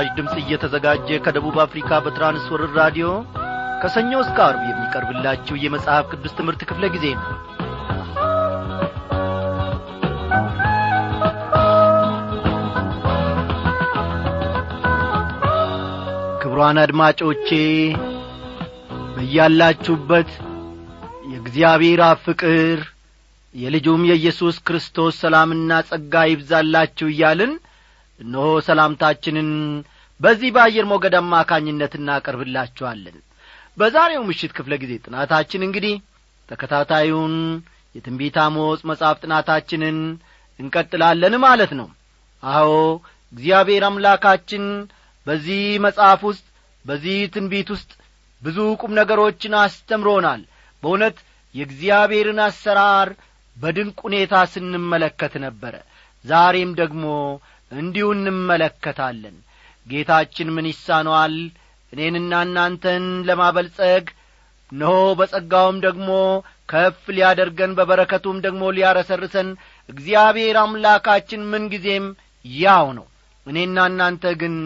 ይህ 0.00 0.06
ምስራች 0.06 0.16
ድምፅ 0.16 0.34
እየተዘጋጀ 0.40 1.08
ከደቡብ 1.24 1.56
አፍሪካ 1.62 1.90
በትራንስወርር 2.04 2.70
ራዲዮ 2.78 3.06
ከሰኞ 3.82 4.12
እስከ 4.22 4.38
አርብ 4.46 4.62
የሚቀርብላችሁ 4.66 5.54
የመጽሐፍ 5.60 6.04
ቅዱስ 6.12 6.32
ትምህርት 6.38 6.62
ክፍለ 6.68 6.84
ጊዜ 6.94 7.06
ነው። 7.16 7.26
ክብሯን 16.40 16.78
አድማጮቼ 16.82 17.48
በያላችሁበት 19.14 20.30
የእግዚአብሔር 21.30 22.00
አብ 22.06 22.18
ፍቅር 22.26 22.78
የልጁም 23.54 24.02
የኢየሱስ 24.08 24.56
ክርስቶስ 24.66 25.16
ሰላምና 25.22 25.80
ጸጋ 25.88 26.24
ይብዛላችሁ 26.30 27.06
እያልን 27.12 27.52
እነሆ 28.20 28.44
ሰላምታችንን 28.66 29.50
በዚህ 30.20 30.50
በአየር 30.54 30.86
ሞገድ 30.90 31.14
አማካኝነት 31.18 31.92
እናቀርብላችኋለን። 31.98 33.16
በዛሬው 33.78 34.22
ምሽት 34.28 34.52
ክፍለ 34.56 34.74
ጊዜ 34.82 34.92
ጥናታችን 35.04 35.66
እንግዲህ 35.66 35.94
ተከታታዩን 36.48 37.34
የትንቢት 37.94 38.36
አሞጽ 38.42 38.80
መጽሐፍ 38.90 39.16
ጥናታችንን 39.24 39.98
እንቀጥላለን 40.60 41.34
ማለት 41.44 41.72
ነው። 41.80 41.88
አዎ 42.42 42.70
እግዚአብሔር 43.32 43.84
አምላካችን 43.88 44.64
በዚህ 45.26 45.62
መጽሐፍ 45.86 46.20
ውስጥ 46.28 46.44
በዚህ 46.84 47.18
ትንቢት 47.34 47.68
ውስጥ 47.74 47.90
ብዙ 48.42 48.58
ቁም 48.82 48.92
ነገሮችን 48.98 49.54
አስተምሮናል። 49.62 50.42
በእውነት 50.82 51.16
የእግዚአብሔርን 51.54 52.40
አሰራር 52.44 53.08
በድንቅ 53.56 53.96
ሁኔታ 54.06 54.34
ስንመለከት 54.52 55.34
ነበረ። 55.44 55.74
ዛሬም 56.24 56.70
ደግሞ 56.80 57.04
እንዲሁ 57.70 58.06
እንመለከታለን። 58.16 59.36
ጌታችን 59.86 60.48
ምን 60.56 60.66
ይሳነዋል? 60.70 61.34
እኔንና 61.92 62.32
እናንተን 62.46 63.04
ለማበልጸግ? 63.28 64.06
እነሆ 64.72 64.94
በጸጋውም 65.18 65.76
ደግሞ 65.84 66.08
ከፍ 66.68 67.02
ሊያደርገን 67.16 67.72
በበረከቱም 67.78 68.38
ደግሞ 68.46 68.62
ሊያረሰርሰን 68.76 69.48
እግዚአብሔር 69.88 70.56
አምላካችን 70.62 71.46
ምንጊዜም 71.52 72.06
ያው 72.44 72.86
ነው። 72.98 73.06
እኔና 73.46 73.86
እናንተ 73.90 74.24
ግን 74.40 74.56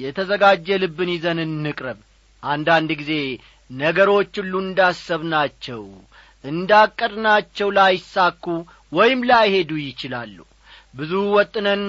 የተዘጋጀ 0.00 0.66
ልብን 0.82 1.10
ይዘን 1.14 1.38
እንቅረብ። 1.44 1.98
አንዳንድ 2.42 2.90
ጊዜ 3.00 3.12
ነገሮች 3.70 4.32
ሁሉ 4.40 4.54
እንዳሰብናቸው 4.64 5.82
እንዳቀድናቸው 6.44 7.68
ላይሳኩ 7.78 8.44
ወይም 8.92 9.20
ላይሄዱ 9.30 9.70
ይችላሉ። 9.84 10.36
ብዙ 10.94 11.12
ወጥነን 11.36 11.82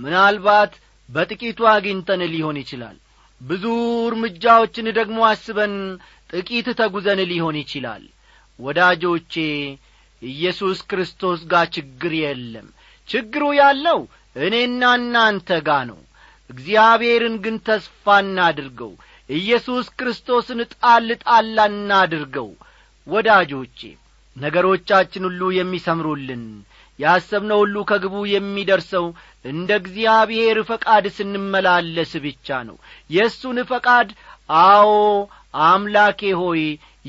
ምናልባት 0.00 0.72
በጥቂቱ 1.08 1.60
አግኝተን 1.70 2.22
ሊሆን 2.32 2.56
ይችላል። 2.62 2.96
ብዙ 3.40 3.64
እርምጃዎችን 4.08 4.86
ደግሞ 4.98 5.18
አስበን 5.28 5.74
ጥቂት 6.30 6.66
ተጉዘን 6.80 7.20
ሊሆን 7.30 7.56
ይችላል። 7.62 8.02
ወዳጆቼ 8.58 9.34
ኢየሱስ 10.22 10.78
ክርስቶስ 10.90 11.40
ጋር 11.52 11.66
ችግር 11.76 12.12
የለም። 12.18 12.66
ችግሩ 13.08 13.44
ያለው 13.60 14.00
እኔና 14.36 14.82
እናንተ 14.98 15.50
ጋ 15.66 15.78
ነው። 15.90 16.00
እግዚአብሔርን 16.50 17.36
ግን 17.44 17.56
ተስፋ 17.66 18.16
እናድርገው። 18.24 18.92
ኢየሱስ 19.30 19.86
ክርስቶስን 19.98 20.60
ጣል 20.74 21.08
ጣላ 21.24 21.58
እናድርገው። 21.72 22.48
ወዳጆቼ 23.06 23.80
ነገሮቻችን 24.36 25.26
ሁሉ 25.28 25.42
የሚሰምሩልን 25.56 26.44
ያሰብነው 27.00 27.58
ሁሉ 27.62 27.76
ከግቡ 27.88 28.14
የሚደርሰው 28.30 29.06
እንደ 29.44 29.70
እግዚአብሔር 29.80 30.58
ፈቃድ 30.70 31.04
ስንመላለስ 31.16 32.12
ብቻ 32.24 32.58
ነው። 32.68 32.76
የእሱን 33.10 33.58
ፈቃድ 33.70 34.08
አዎ 34.64 34.90
አምላኬ 35.66 36.20
ሆይ 36.40 36.62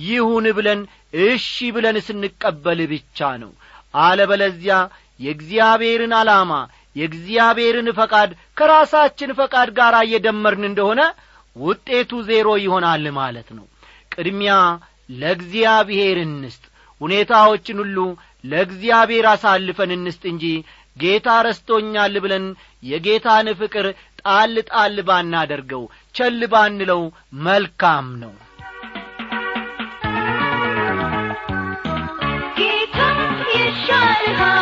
ይሁን 0.03 0.45
ብለን 0.57 0.81
እሺ 1.23 1.47
ብለን 1.75 1.97
ስንቀበል 2.05 2.79
ብቻ 2.91 3.31
ነው። 3.41 3.51
አለበለዚያ 3.99 4.75
የእግዚአብሔርን 5.19 6.13
ዓላማ 6.19 6.51
የእግዚአብሔርን 6.95 7.89
ፈቃድ 7.97 8.29
ከራሳችን 8.57 9.31
ፈቃድ 9.37 9.69
ጋር 9.77 9.95
እየደመርን 10.01 10.63
እንደሆነ 10.69 11.01
ውጤቱ 11.55 12.11
ዜሮ 12.29 12.49
ይሆናል 12.63 13.05
ማለት 13.17 13.49
ነው። 13.57 13.65
ቅድሚያ 14.13 14.53
ለእግዚአብሔር 15.21 16.17
እንስጥ። 16.23 16.63
ሁኔታዎችን 17.01 17.77
ሁሉ 17.81 17.97
ለእግዚአብሔር 18.43 19.25
አሳልፈን 19.31 19.91
እንስጥ 19.95 20.23
እንጂ 20.31 20.45
ጌታ 20.97 21.27
ረስቶኛል 21.45 22.15
ብለን 22.23 22.45
የጌታን 22.83 23.47
ፍቅር 23.59 23.87
ጣል 24.21 24.55
ጣል 24.69 24.95
ባናደርገው 25.07 25.83
ቸል 26.15 26.41
ባንለው 26.53 27.01
መልካም 27.43 28.07
ነው። 28.23 28.33
ጌታ 32.59 32.97
ይሻልሃል 33.53 34.60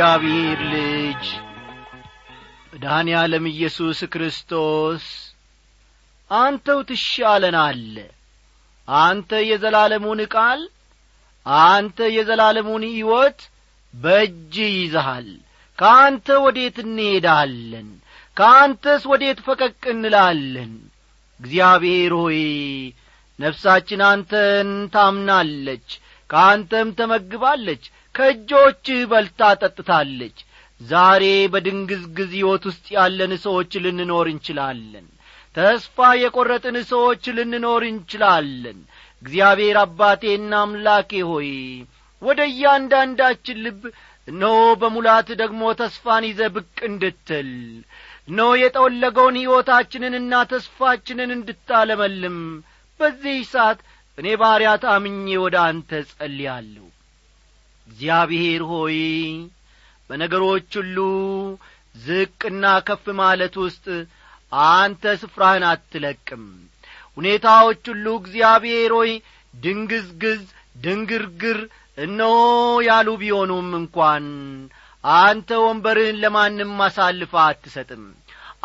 የእግዚአብሔር 0.00 0.60
ልጅ 0.72 1.24
መድኃኔ 2.70 3.08
ዓለም 3.20 3.44
ኢየሱስ 3.50 3.98
ክርስቶስ 4.12 5.04
አንተው 6.30 6.78
ትሻለናለ 6.88 7.96
አንተ 8.88 9.40
የዘላለሙን 9.48 10.20
ቃል 10.34 10.62
አንተ 11.66 12.08
የዘላለሙን 12.16 12.86
ሕይወት 12.88 13.40
በእጅ 13.94 14.56
ይዘሃል። 14.76 15.28
ከአንተ 15.78 16.38
ወዴት 16.46 16.78
እንሄዳለን? 16.84 17.88
ከአንተስ 18.36 19.04
ወዴት 19.12 19.38
ፈቀቅ 19.46 19.82
እንላለን? 19.94 20.72
እግዚአብሔር 21.40 22.14
ሆይ 22.20 22.40
ነፍሳችን 23.38 24.02
አንተን 24.10 24.70
ታምናለች 24.94 25.88
ከአንተም 26.30 26.90
ተመግባለች 26.98 27.84
ከእጆችህ 28.14 29.00
በልታ 29.10 29.40
ጠጥታለች። 29.60 30.38
ዛሬ 30.80 31.24
በድንግዝግዝ 31.52 32.30
ሕይወት 32.36 32.64
ውስጥ 32.68 32.86
ያለን 32.96 33.32
ሰዎች 33.44 33.72
ልንኖር 33.84 34.26
እንችላለን። 34.32 35.06
ተስፋ 35.54 35.96
የቈረጥን 36.20 36.76
ሰዎች 36.90 37.22
ልንኖር 37.36 37.82
እንችላለን። 37.88 38.78
እግዚአብሔር 39.22 39.78
አባቴና 39.82 40.52
አምላኬ 40.64 41.10
ሆይ 41.30 41.50
ወደ 42.22 42.40
እያንዳንዳችን 42.50 43.58
ልብ 43.64 43.82
እነሆ 44.28 44.56
በሙላት 44.80 45.28
ደግሞ 45.40 45.62
ተስፋን 45.80 46.24
ይዘ 46.28 46.40
ብቅ 46.56 46.76
እንድትል 46.88 47.50
እነሆ 48.28 48.48
የጠወለገውን 48.60 49.38
ሕይወታችንንና 49.40 50.32
ተስፋችንን 50.50 51.30
እንድታለመልም 51.36 52.38
በዚህ 53.00 53.38
ሰዓት 53.52 53.78
እኔ 54.18 54.28
ባሪያ 54.40 54.72
ታምኜ 54.82 55.26
ወደ 55.44 55.56
አንተ 55.66 55.90
ጸልያለሁ 56.10 56.86
እግዚአብሔር 57.90 58.62
ሆይ 58.70 58.98
በነገሮች 60.10 60.70
ሁሉ 60.80 60.96
ዝቅና 61.96 62.64
ከፍ 62.86 63.04
ማለት 63.20 63.54
ውስጥ 63.62 63.86
አንተ 64.70 65.12
ስፍራህን 65.20 65.64
አትለቅም። 65.68 66.44
ሁኔታዎች 67.16 67.82
ሁሉ 67.92 68.06
እግዚአብሔር 68.20 68.92
ሆይ 68.98 69.12
ድንግዝግዝ 69.54 70.42
ድንግርግር 70.82 71.58
እነሆ 71.98 72.34
ያሉ 72.86 73.08
ቢሆኑም 73.22 73.68
እንኳን 73.80 74.26
አንተ 75.04 75.50
ወንበርህን 75.64 76.20
ለማንም 76.22 76.72
አሳልፈ 76.86 77.32
አትሰጥም። 77.44 78.04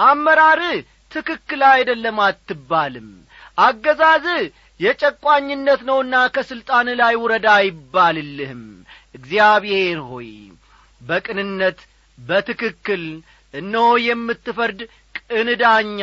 አመራርህ 0.04 0.78
ትክክል 1.12 1.62
አይደለም 1.72 2.18
አትባልም። 2.26 3.10
አገዛዝህ 3.58 4.42
የጨቋኝነት 4.80 5.82
ነውና 5.90 6.16
ከሥልጣን 6.36 6.88
ላይ 7.02 7.14
ውረዳ 7.22 7.48
አይባልልህም 7.60 8.64
እግዚአብሔር 9.16 10.00
ሆይ 10.10 10.30
በቅንነት 11.02 11.80
በትክክል 12.18 13.04
እነሆ 13.54 13.88
የምትፈርድ 14.06 14.80
ቅን 15.20 15.50
ዳኛ 15.62 16.00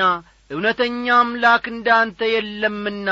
እውነተኛ 0.51 1.07
አምላክ 1.19 1.65
እንዳንተ 1.73 2.21
የለምና 2.33 3.11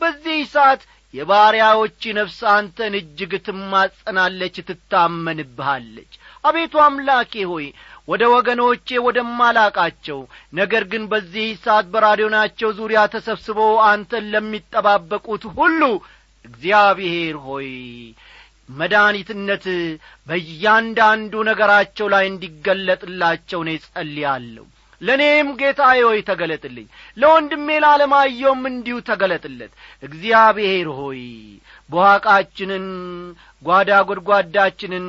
በዚህ 0.00 0.38
ሰዓት 0.54 0.82
የባሪያዎች 1.14 2.02
ነፍስ 2.18 2.38
አንተን 2.52 2.92
እጅግ 2.98 3.32
ትማጸናለች 3.46 4.56
ትታመንብሃለች። 4.68 6.12
አቤቱ 6.44 6.74
አምላኬ 6.84 7.32
ሆይ 7.50 7.66
ወደ 8.08 8.22
ወገኖቼ 8.34 9.00
ወደማላቃቸው 9.06 10.20
ነገር 10.54 10.84
ግን 10.92 11.02
በዚህ 11.12 11.48
ሰዓት 11.64 11.86
በራዲዮናቸው 11.92 12.70
ዙሪያ 12.78 13.00
ተሰብስበው 13.14 13.74
አንተን 13.90 14.24
ለሚጠባበቁት 14.34 15.44
ሁሉ 15.58 15.82
እግዚአብሔር 16.44 17.36
ሆይ 17.46 17.68
መድኒትነት 18.70 19.64
በእያንዳንዱ 20.26 21.32
ነገራቸው 21.48 22.08
ላይ 22.14 22.24
እንዲገለጥላቸው 22.30 23.60
እኔ 23.64 23.70
ጸልያለሁ 23.86 24.66
ለእኔም 25.00 25.48
ጌታዬ 25.60 26.00
ሆይ 26.06 26.18
ተገለጥልኝ። 26.28 26.86
ለወንድሜ 27.16 27.68
ላለማየውም 27.84 28.62
እንዲሁ 28.70 28.96
ተገለጥለት። 29.06 29.72
እግዚአብሔር 30.02 30.88
ሆይ 30.98 31.22
በዋቃችንን 31.90 32.84
ጓዳ 33.62 33.90
ጐድጓዳችንን 34.08 35.06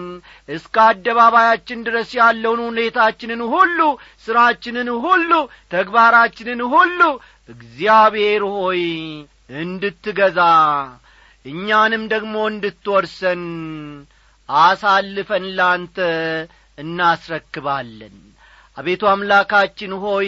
እስከ 0.50 0.75
አደባባያችን 0.86 1.84
ድረስ 1.88 2.10
ያለውን 2.19 2.62
ሁኔታችንን 2.68 3.42
ሁሉ 3.54 3.80
ሥራችንን 4.25 4.90
ሁሉ 5.06 5.31
ተግባራችንን 5.75 6.62
ሁሉ 6.74 7.02
እግዚአብሔር 7.50 8.44
ሆይ 8.56 8.81
እንድትገዛ 9.62 10.40
እኛንም 11.46 12.04
ደግሞ 12.14 12.36
እንድትወርሰን 12.50 13.44
አሳልፈን 14.50 15.46
ላንተ 15.58 15.98
እናስረክባለን። 16.78 18.18
አቤቱ 18.78 19.04
አምላካችን 19.12 19.94
ሆይ 20.04 20.28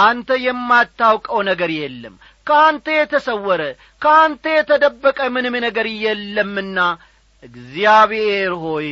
አንተ 0.00 0.30
የማታውቀው 0.44 1.40
ነገር 1.50 1.70
የለም። 1.76 2.14
ከአንተ 2.46 2.86
የተሰወረ 2.96 3.62
ከአንተ 4.02 4.44
የተደበቀ 4.54 5.18
ምንም 5.34 5.54
ነገር 5.66 5.86
የለምና 6.04 6.78
እግዚአብሔር 7.42 8.52
ሆይ 8.64 8.90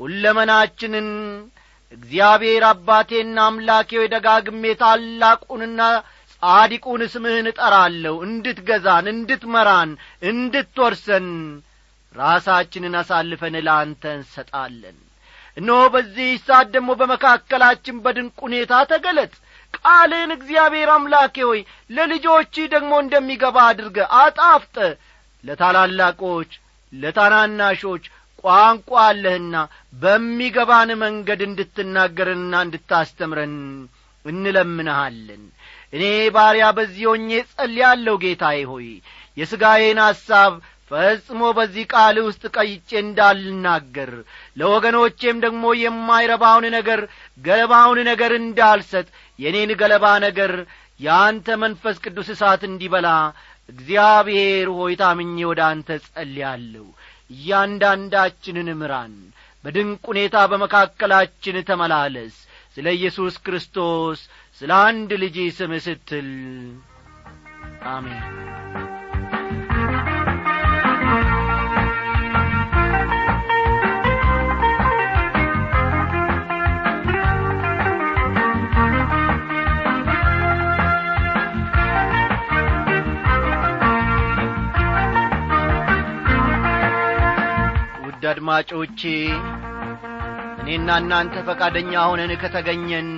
ሁለመናችንን 0.00 1.08
እግዚአብሔር 1.92 2.62
አባቴና 2.68 3.38
አምላኬ 3.48 3.90
ደጋግሜ 4.12 4.64
ታላቁንና 4.82 5.80
ጻዲቁን 6.42 7.02
ስምህን 7.12 7.46
እጠራለሁ። 7.50 8.14
እንድትገዛን 8.26 9.06
እንድትመራን 9.12 9.90
እንድትወርሰን 10.30 11.28
ራሳችንን 12.14 12.94
አሳልፈን 13.00 13.56
ለአንተ 13.66 14.02
እንሰጣለን። 14.16 14.96
እነሆ 15.56 15.80
በዚህ 15.94 16.30
ሰዓት 16.46 16.68
ደግሞ 16.74 16.90
በመካከላችን 17.00 17.96
በድንቅ 18.04 18.36
ሁኔታ 18.46 18.72
ተገለጥ። 18.90 19.32
ቃልን 19.78 20.30
እግዚአብሔር 20.36 20.90
አምላኬ 20.94 21.36
ሆይ 21.48 21.60
ለልጆች 21.90 22.54
ደግሞ 22.72 22.92
እንደሚገባ 23.02 23.56
አድርገ 23.68 23.98
አጣፍጠ። 24.20 24.76
ለታላላቆች 25.44 26.50
ለታናናሾች 26.92 28.04
ቋንቋ 28.44 28.90
አለህና 29.04 29.56
በሚገባን 30.02 30.90
መንገድ 31.02 31.40
እንድትናገረንና 31.46 32.54
እንድታስተምረን 32.66 33.56
እንለምንሃለን 34.24 35.42
እኔ 35.92 36.04
ባሪያ 36.34 36.66
በዚህ 36.76 37.04
ሆኜ 37.10 37.30
ጸልያለሁ 37.52 38.14
ጌታዬ 38.22 38.60
ሆይ 38.70 38.88
የሥጋዬን 39.36 40.00
ሐሳብ 40.04 40.52
ፈጽሞ 40.90 41.40
በዚህ 41.56 41.84
ቃል 41.92 42.16
ውስጥ 42.26 42.44
ቀይጬ 42.56 42.90
እንዳልናገር 43.02 44.10
ለወገኖቼም 44.56 45.36
ደግሞ 45.44 45.64
የማይረባውን 45.80 46.66
ነገር 46.76 47.00
ገለባውን 47.44 47.98
ነገር 48.10 48.32
እንዳልሰጥ 48.38 49.06
የእኔን 49.38 49.72
ገለባ 49.82 50.06
ነገር 50.26 50.52
የአንተ 51.00 51.48
መንፈስ 51.62 51.98
ቅዱስ 52.04 52.28
እሳት 52.34 52.62
እንዲበላ 52.68 53.08
እግዚአብሔር 53.68 54.68
ሆይ 54.78 54.94
ታምኜ 55.00 55.36
ወደ 55.50 55.60
አንተ 55.68 55.98
ጸልያለሁ 56.06 56.86
እያንዳንዳችንን 57.34 58.68
ምራን 58.78 59.14
በድንቅ 59.64 60.02
ሁኔታ 60.10 60.36
በመካከላችን 60.50 61.56
ተመላለስ። 61.68 62.34
ስለ 62.76 62.86
ኢየሱስ 62.96 63.34
ክርስቶስ 63.46 64.20
ስለ 64.60 64.70
አንድ 64.86 65.10
ልጅ 65.22 65.36
ስም 65.58 65.72
ስትል 65.84 66.28
አሜን። 67.90 68.24
ውድ 88.02 88.24
አድማጮቼ 88.30 89.00
እኔና 90.62 90.90
እናንተ 91.02 91.36
ፈቃደኛ 91.46 91.92
ሆነን 92.08 92.32
ከተገኘን 92.42 93.08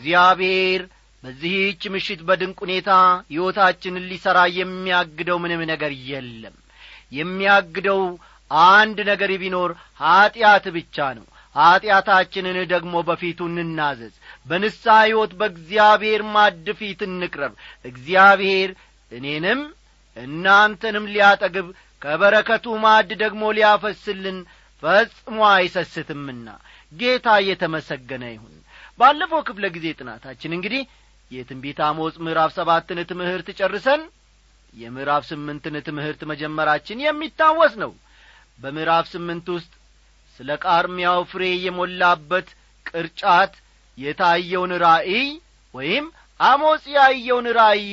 እግዚአብሔር 0.00 0.82
በዚህች 1.22 1.82
ምሽት 1.94 2.20
በድንቅ 2.28 2.58
ሁኔታ 2.64 2.90
ሕይወታችንን 3.30 4.04
ሊሠራ 4.10 4.38
የሚያግደው 4.58 5.38
ምንም 5.42 5.62
ነገር 5.70 5.92
የለም። 6.10 6.54
የሚያግደው 7.12 8.00
አንድ 8.68 8.98
ነገር 9.10 9.30
ቢኖር 9.42 9.70
ኀጢአት 10.02 10.64
ብቻ 10.76 10.96
ነው። 11.18 11.26
ኀጢአታችንን 11.54 12.56
ደግሞ 12.72 12.94
በፊቱ 13.08 13.48
እንናዘዝ። 13.50 14.14
በንሳ 14.46 14.84
ሕይወት 15.02 15.32
በእግዚአብሔር 15.40 16.22
ማድ 16.34 16.66
ፊት 16.80 17.00
እንቅረብ። 17.08 17.52
እግዚአብሔር 17.90 18.70
እኔንም 19.10 19.60
እናንተንም 20.16 21.10
ሊያጠግብ 21.12 21.68
ከበረከቱ 22.02 22.66
ማድ 22.84 23.10
ደግሞ 23.22 23.42
ሊያፈስልን 23.56 24.38
ፈጽሞ 24.82 25.38
አይሰስትምና። 25.54 26.46
ጌታ 26.92 27.28
እየተመሰገነ 27.42 28.24
ይሁን 28.32 28.56
ባለፈው 29.00 29.40
ክፍለ 29.48 29.64
ጊዜ 29.74 29.86
ጥናታችን 29.98 30.54
እንግዲህ 30.56 30.82
የትንቢት 31.30 31.78
አሞጽ 31.86 32.14
ምዕራፍ 32.24 32.50
ሰባትን 32.56 32.98
ትምህርት 33.10 33.48
ጨርሰን 33.58 34.02
የምዕራፍ 34.74 35.22
ስምንትን 35.30 35.76
ትምህርት 35.88 36.20
መጀመራችን 36.30 37.02
የሚታወስ 37.04 37.74
ነው። 37.82 37.92
በምዕራፍ 38.60 39.06
ስምንት 39.12 39.46
ውስጥ 39.54 39.72
ስለ 40.40 40.50
ቃርሚያው 40.64 41.20
ፍሬ 41.30 41.44
የሞላበት 41.64 42.48
ቅርጫት 42.86 43.54
የታየውን 43.98 44.72
ራእይ 44.84 45.26
ወይም 45.74 46.04
አሞጽ 46.40 46.84
ያየውን 46.96 47.46
ራእይ 47.58 47.86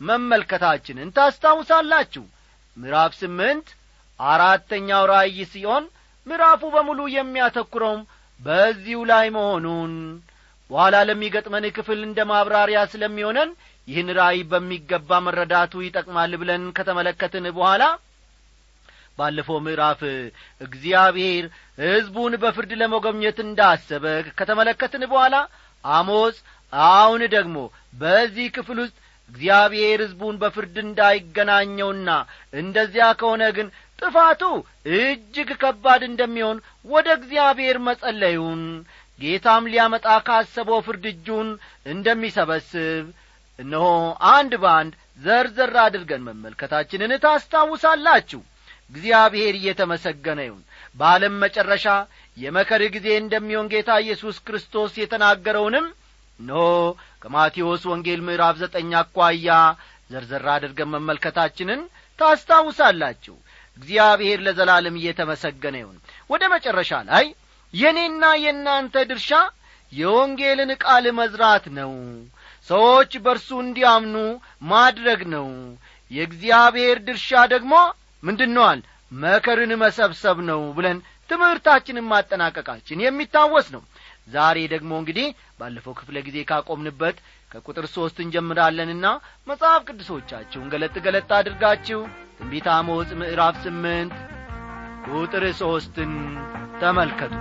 መመልከታችንን 0.00 1.12
ታስታውሳላችሁ። 1.16 2.24
ምዕራፍ 2.76 3.12
ስምንት 3.20 3.68
አራተኛው 4.20 5.04
ራእይ 5.12 5.38
ሲሆን 5.52 5.84
ምዕራፉ 6.26 6.62
በሙሉ 6.74 7.00
የሚያተኩረውም 7.14 8.02
በዚሁ 8.40 9.00
ላይ 9.10 9.26
መሆኑን 9.36 9.92
በኋላ 10.74 10.96
ለሚገጥመን 11.08 11.64
ክፍል 11.76 12.00
እንደ 12.06 12.20
ማብራሪያ 12.30 12.78
ስለሚሆነን 12.92 13.50
ይህን 13.88 14.08
ራእይ 14.18 14.40
በሚገባ 14.52 15.20
መረዳቱ 15.26 15.82
ይጠቅማል 15.84 16.32
ብለን 16.40 16.64
ከተመለከትን 16.76 17.46
በኋላ 17.56 17.82
ባለፈው 19.18 19.58
ምዕራፍ 19.66 20.00
እግዚአብሔር 20.60 21.44
ሕዝቡን 21.84 22.34
በፍርድ 22.42 22.72
ለመጎብኘት 22.80 23.38
እንዳሰበ 23.44 24.04
ከተመለከትን 24.38 25.04
በኋላ 25.12 25.34
አሞጽ 25.84 26.36
አሁን 26.72 27.22
ደግሞ 27.34 27.56
በዚህ 28.00 28.46
ክፍል 28.56 28.78
ውስጥ 28.84 28.96
እግዚአብሔር 29.30 29.98
ሕዝቡን 30.04 30.36
በፍርድ 30.42 30.76
እንዳይገናኘውና 30.84 32.08
እንደዚያ 32.62 33.06
ከሆነ 33.20 33.44
ግን 33.56 33.68
ጥፋቱ 33.98 34.42
እጅግ 34.98 35.50
ከባድ 35.62 36.02
እንደሚሆን 36.08 36.58
ወደ 36.88 37.08
እግዚአብሔር 37.18 37.76
መጸለዩን 37.88 38.62
ጌታም 39.18 39.68
ሊያመጣ 39.72 40.06
ካሰበው 40.26 40.80
ፍርድ 40.86 41.04
እጁን 41.10 41.48
እንደሚሰበስብ 41.94 43.04
እነሆ 43.58 43.86
አንድ 44.30 44.52
በአንድ 44.62 44.92
ዘርዘር 45.20 45.74
አድርገን 45.82 46.22
መመልከታችንን 46.28 47.12
ታስታውሳላችሁ። 47.24 48.40
እግዚአብሔር 48.90 49.54
እየተመሰገነ 49.58 50.40
ይሁን። 50.46 50.62
በዓለም 50.96 51.34
መጨረሻ 51.44 51.86
የመከር 52.36 52.82
ጊዜ 52.94 53.06
እንደሚሆን 53.16 53.70
ጌታ 53.72 53.90
ኢየሱስ 54.04 54.36
ክርስቶስ 54.46 54.92
የተናገረውንም 55.00 55.86
እነሆ 56.40 56.62
ከማቴዎስ 57.22 57.82
ወንጌል 57.90 58.20
ምዕራፍ 58.26 58.56
ዘጠኝ 58.62 58.90
አኳያ 59.00 59.48
ዘርዘር 60.10 60.46
አድርገን 60.54 60.92
መመልከታችንን 60.94 61.80
ታስታውሳላችሁ። 62.18 63.36
እግዚአብሔር 63.78 64.38
ለዘላለም 64.46 64.98
እየተመሰገነ 65.00 65.76
ይሁን። 65.82 65.96
ወደ 66.30 66.42
መጨረሻ 66.52 67.00
ላይ 67.08 67.24
የእኔና 67.74 68.24
የእናንተ 68.42 69.04
ድርሻ 69.10 69.30
የወንጌልን 69.92 70.70
ቃል 70.82 71.04
መዝራት 71.18 71.64
ነው። 71.78 71.92
ሰዎች 72.68 73.12
በርሱ 73.24 73.48
እንዲያምኑ 73.62 74.16
ማድረግ 74.70 75.20
ነው። 75.34 75.48
የእግዚአብሔር 76.10 76.98
ድርሻ 77.06 77.30
ደግሞ 77.52 77.74
ምንድነዋል 78.22 78.80
መከርን 79.12 79.72
መሰብሰብ 79.82 80.38
ነው 80.50 80.60
ብለን 80.76 80.98
ትምህርታችንን 81.30 82.08
ማጠናቀቃችን 82.10 83.02
የሚታወስ 83.04 83.66
ነው። 83.74 83.82
ዛሬ 84.28 84.58
ደግሞ 84.72 84.92
እንግዲህ 85.00 85.26
ባለፈው 85.60 85.94
ክፍለ 85.98 86.16
ጊዜ 86.26 86.38
ካቆምንበት 86.50 87.16
ከቁጥር 87.50 87.86
ሦስት 87.94 88.16
እንጀምራለንና 88.24 89.06
መጽሐፍ 89.48 89.82
ቅዱሶቻችሁን 89.88 90.70
ገለጥ 90.72 90.94
ገለጥ 91.06 91.28
አድርጋችሁ 91.38 92.00
ትንቢት 92.38 92.68
አሞጽ 92.74 93.10
ምዕራፍ 93.20 93.56
ስምንት 93.64 94.14
ቁጥር 95.06 95.44
ሦስትን 95.58 96.12
ተመልከቱ። 96.80 97.34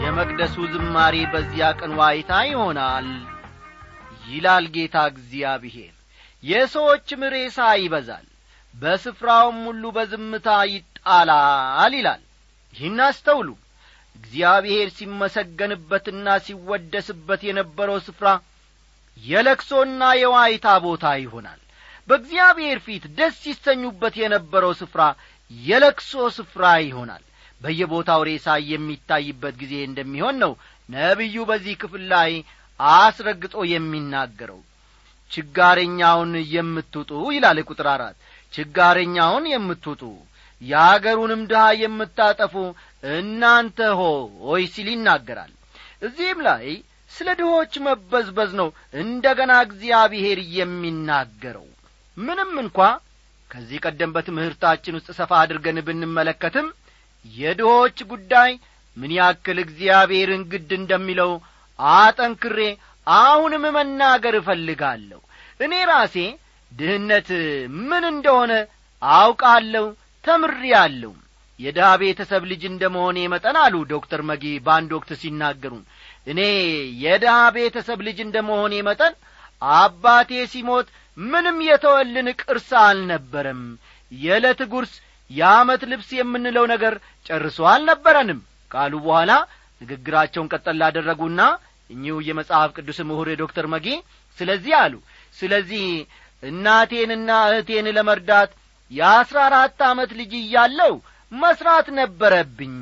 የመቅደሱ 0.00 0.56
ዝማሬ 0.72 1.16
በዚያ 1.32 1.66
ቀን 1.78 1.92
ዋይታ 2.00 2.32
ይሆናል 2.48 3.08
ይላል 4.26 4.64
ጌታ 4.74 4.96
እግዚአብሔር። 5.12 5.92
የሰዎችም 6.42 7.22
ሬሳ 7.34 7.68
ይበዛል 7.80 8.26
በስፍራውም 8.74 9.60
ሁሉ 9.68 9.84
በዝምታ 9.96 10.48
ይጣላል 10.72 11.94
ይላል። 11.98 12.22
ይህን 12.74 13.00
አስተውሉ 13.06 13.48
እግዚአብሔር 14.16 14.88
ሲመሰገንበትና 14.96 16.26
ሲወደስበት 16.46 17.40
የነበረው 17.48 17.98
ስፍራ 18.06 18.28
የለክሶና 19.18 20.02
የዋይታ 20.20 20.66
ቦታ 20.86 21.06
ይሆናል። 21.22 21.60
በእግዚአብሔር 22.08 22.78
ፊት 22.86 23.04
ደስ 23.18 23.38
ይሰኙበት 23.50 24.14
የነበረው 24.22 24.72
ስፍራ 24.80 25.02
የለክሶ 25.50 26.12
ስፍራ 26.36 26.64
ይሆናል። 26.84 27.22
በየቦታው 27.60 28.20
ሬሳ 28.28 28.46
የሚታይበት 28.70 29.54
ጊዜ 29.60 29.74
እንደሚሆን 29.88 30.36
ነው 30.42 30.52
ነቢዩ 30.88 31.36
በዚህ 31.50 31.74
ክፍል 31.82 32.02
ላይ 32.12 32.32
አስረግጦ 32.80 33.56
የሚናገረው። 33.70 34.60
ችጋረኛውን 35.30 36.32
የምትውጡ 36.54 37.12
ይላል 37.34 37.58
ቁጥር 37.68 37.88
አራት። 37.94 38.16
ችጋረኛውን 38.52 39.44
የምትውጡ 39.52 40.02
የአገሩንም 40.62 41.40
ድሃ 41.50 41.64
የምታጠፉ 41.80 42.54
እናንተ 43.02 43.78
ሆይ 44.42 44.64
ሲል 44.74 44.88
ይናገራል። 44.92 45.52
እዚህም 46.02 46.40
ላይ 46.46 46.66
ስለ 47.10 47.28
ድሆች 47.40 47.74
መበዝበዝ 47.86 48.50
ነው 48.60 48.68
እንደ 49.00 49.26
ገና 49.38 49.52
እግዚአብሔር 49.66 50.38
የሚናገረው። 50.56 51.66
ምንም 52.16 52.50
እንኳ 52.62 52.78
ከዚህ 53.50 53.78
ቀደም 53.84 54.14
በትምህርታችን 54.14 54.96
ውስጥ 54.98 55.10
ሰፋ 55.18 55.32
አድርገን 55.42 55.78
ብንመለከትም 55.86 56.66
የድሆች 57.24 57.98
ጉዳይ 58.10 58.50
ምን 58.96 59.10
ያክል 59.18 59.58
እግዚአብሔርን 59.62 60.42
ግድ 60.52 60.70
እንደሚለው 60.78 61.32
አጠንክሬ 61.78 62.58
አሁንም 63.06 63.64
መናገር 63.76 64.34
እፈልጋለሁ። 64.38 65.20
እኔ 65.60 65.74
ራሴ 65.90 66.16
ድህነት 66.72 67.28
ምን 67.88 68.04
እንደሆነ 68.12 68.52
አውቃለሁ 69.02 69.86
ተምሬአለሁ 70.24 71.12
የድሃ 71.60 71.88
ቤተሰብ 72.00 72.42
ልጅ 72.50 72.62
እንደ 72.70 72.84
መሆኔ 72.94 73.18
መጠን 73.32 73.56
አሉ 73.62 73.76
ዶክተር 73.92 74.20
መጊ 74.30 74.44
በአንድ 74.64 74.90
ወቅት 74.96 75.10
ሲናገሩን 75.20 75.84
እኔ 76.26 76.40
የድሃ 77.02 77.36
ቤተሰብ 77.56 77.98
ልጅ 78.06 78.18
እንደ 78.24 78.36
መሆኔ 78.48 78.74
መጠን 78.88 79.14
አባቴ 79.62 80.30
ሲሞት 80.52 80.88
ምንም 81.18 81.58
የተወልን 81.66 82.28
ቅርስ 82.40 82.68
አልነበረም። 82.82 83.62
የዕለት 84.12 84.60
ጉርስ 84.72 84.92
የዓመት 85.30 85.82
ልብስ 85.90 86.10
የምንለው 86.16 86.64
ነገር 86.72 86.94
ጨርሶ 87.26 87.58
አልነበረንም 87.70 88.40
ካሉ 88.70 88.94
በኋላ 89.06 89.32
ንግግራቸውን 89.80 90.50
ቀጠል 90.52 90.76
ላደረጉና 90.80 91.40
እኚሁ 91.90 92.14
የመጽሐፍ 92.28 92.70
ቅዱስ 92.76 92.98
ምሁር 93.08 93.28
ዶክተር 93.42 93.66
መጊ 93.74 93.88
ስለዚህ 94.38 94.74
አሉ። 94.82 94.94
ስለዚህ 95.36 95.84
እናቴንና 96.42 97.30
እህቴን 97.50 97.86
ለመርዳት 97.96 98.50
የአሥራ 98.90 99.38
አራት 99.48 99.80
ዓመት 99.88 100.10
ልጅ 100.18 100.32
እያለው 100.40 100.94
መሥራት 101.32 101.86
ነበረብኝ። 101.98 102.74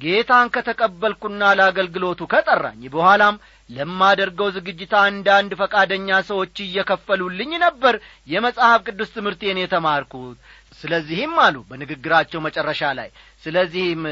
ጌታን 0.00 0.48
ከተቀበልኩና 0.54 1.42
ለአገልግሎቱ 1.58 2.20
ከጠራኝ 2.32 2.82
በኋላም 2.92 3.36
ለማደርገው 3.70 4.48
ዝግጅት 4.56 4.92
አንዳንድ 5.00 5.52
ፈቃደኛ 5.60 6.18
ሰዎች 6.28 6.54
እየከፈሉልኝ 6.64 7.50
ነበር 7.64 7.94
የመጽሐፍ 8.28 8.80
ቅዱስ 8.86 9.10
ትምህርቴን 9.16 9.58
የተማርኩት። 9.62 10.36
ስለዚህም 10.80 11.34
አሉ 11.44 11.56
በንግግራቸው 11.70 12.42
መጨረሻ 12.46 12.90
ላይ 12.98 13.08
ስለዚህም 13.44 14.04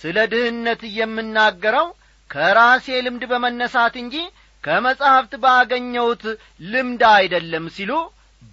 ስለ 0.00 0.16
ድህነት 0.32 0.82
የምናገረው 0.98 1.88
ከራሴ 2.30 2.86
ልምድ 3.06 3.24
በመነሳት 3.32 3.96
እንጂ 4.02 4.16
ከመጻሕፍት 4.64 5.34
ባገኘሁት 5.42 6.22
ልምድ 6.66 7.02
አይደለም 7.16 7.66
ሲሉ 7.76 7.92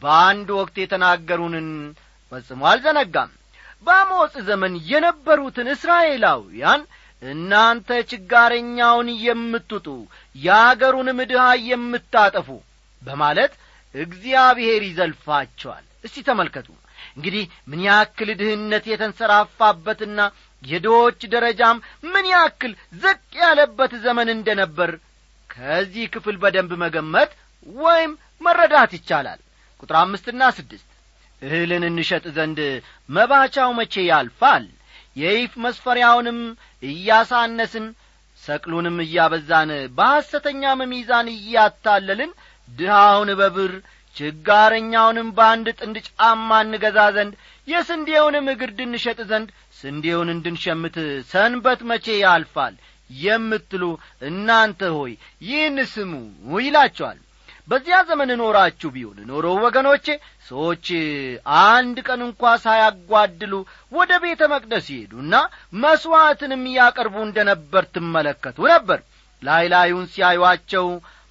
በአንድ 0.01 0.49
ወቅት 0.59 0.75
የተናገሩንን 0.81 1.69
ፈጽሞ 2.31 2.61
አልዘነጋም 2.71 3.31
በአሞጽ 3.83 4.33
ዘመን 4.47 4.73
የነበሩትን 4.89 5.67
እስራኤላውያን 5.73 6.81
እናንተ 7.21 7.89
ችጋረኛውን 8.11 9.09
የምትውጡ 9.25 9.87
የአገሩንም 10.35 11.19
ድሃ 11.31 11.45
የምታጠፉ 11.67 12.47
በማለት 13.01 13.53
እግዚአብሔር 13.95 14.81
ይዘልፋቸዋል። 14.87 15.85
እስቲ 16.03 16.17
ተመልከቱ። 16.27 16.69
እንግዲህ 17.17 17.43
ምን 17.69 17.79
ያክል 17.87 18.29
ድህነት 18.39 18.85
የተንሰራፋበትና 18.91 20.19
የድሆች 20.63 21.21
ደረጃም 21.33 21.77
ምን 22.13 22.25
ያክል 22.33 22.73
ዝቅ 23.01 23.21
ያለበት 23.41 23.93
ዘመን 24.03 24.29
እንደ 24.33 24.49
ነበር 24.61 24.91
ከዚህ 25.49 26.05
ክፍል 26.13 26.35
በደንብ 26.43 26.71
መገመት 26.83 27.31
ወይም 27.67 28.11
መረዳት 28.41 28.91
ይቻላል። 28.97 29.39
ቁጥር 29.79 29.95
አምስትና 30.01 30.41
ስድስት 30.57 30.87
እህልን 31.41 31.83
እንሸጥ 31.87 32.25
ዘንድ 32.35 32.59
መባቻው 33.09 33.69
መቼ 33.79 33.93
ያልፋል? 34.09 34.65
የይፍ 35.15 35.53
መስፈሪያውንም 35.63 36.39
እያሳነስን 36.83 37.85
ሰቅሉንም 38.43 38.97
እያበዛን 39.05 39.71
በሐሰተኛም 39.97 40.79
ሚዛን 40.91 41.27
እያታለልን 41.33 42.31
ድሃውን 42.69 43.31
በብር 43.39 43.73
ችጋረኛውንም 44.15 45.27
በአንድ 45.37 45.67
ጥንድ 45.79 45.97
ጫማ 46.07 46.49
እንገዛ 46.65 46.99
ዘንድ 47.17 47.33
የስንዴውንም 47.67 48.47
እግርድ 48.53 48.79
እንሸጥ 48.85 49.19
ዘንድ 49.29 49.49
ስንዴውን 49.79 50.29
እንድንሸምት 50.33 50.95
ሰንበት 51.31 51.81
መቼ 51.91 52.07
ያልፋል? 52.21 52.73
የምትሉ 53.09 53.83
እናንተ 54.27 54.81
ሆይ 54.97 55.13
ይህን 55.47 55.77
ስሙ 55.93 56.11
ይላቸዋል 56.59 57.17
በዚያ 57.71 57.97
ዘመን 58.07 58.31
ኖራችሁ 58.39 58.89
ቢሆን 58.95 59.17
ኖሮ 59.29 59.45
ወገኖቼ 59.63 60.05
ሰዎች 60.49 60.87
አንድ 61.65 61.97
ቀን 62.07 62.21
እንኳ 62.25 62.51
ሳያጓድሉ 62.63 63.53
ወደ 63.91 64.11
ቤተ 64.23 64.41
መቅደስ 64.53 64.87
ይሄዱና 64.93 65.33
መሥዋዕትንም 65.83 66.63
ያቀርቡ 66.77 67.15
እንደ 67.27 67.39
ነበር 67.51 67.85
ትመለከቱ 67.95 68.57
ነበር። 68.73 68.99
ላይ 69.41 69.63
ላዩን 69.73 70.05
ሲያዩአቸው 70.13 70.87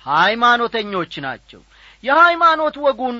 ሃይማኖተኞች 0.06 1.12
ናቸው። 1.26 1.60
የሃይማኖት 2.04 2.76
ወጉን 2.84 3.16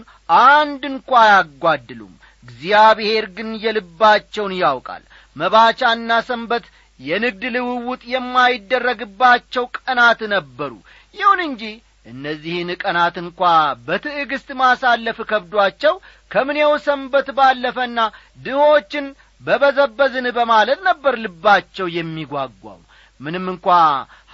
አንድ 0.49 0.83
እንኳ 0.91 1.11
አያጓድሉም። 1.25 2.15
እግዚአብሔር 2.45 3.25
ግን 3.37 3.49
የልባቸውን 3.65 4.55
ያውቃል። 4.61 5.03
መባቻና 5.37 6.13
ሰንበት 6.29 6.65
የንግድ 7.01 7.43
ልውውጥ 7.55 8.03
የማይደረግባቸው 8.15 9.65
ቀናት 9.79 10.21
ነበሩ። 10.35 10.73
ይሁን 11.15 11.41
እንጂ 11.47 11.63
እነዚህን 12.11 12.71
ቀናት 12.83 13.17
እንኳ 13.23 13.41
በትዕግስት 13.87 14.49
ማሳለፍ 14.61 15.19
ከብዷቸው 15.31 15.95
ከምኔው 16.31 16.73
ሰንበት 16.87 17.29
ባለፈና 17.39 17.99
ድሆችን 18.39 19.07
በበዘበዝን 19.43 20.27
በማለት 20.39 20.81
ነበር 20.89 21.15
ልባቸው 21.25 21.87
የሚጓጓው። 21.97 22.79
ምንም 23.21 23.47
እንኳ 23.53 23.69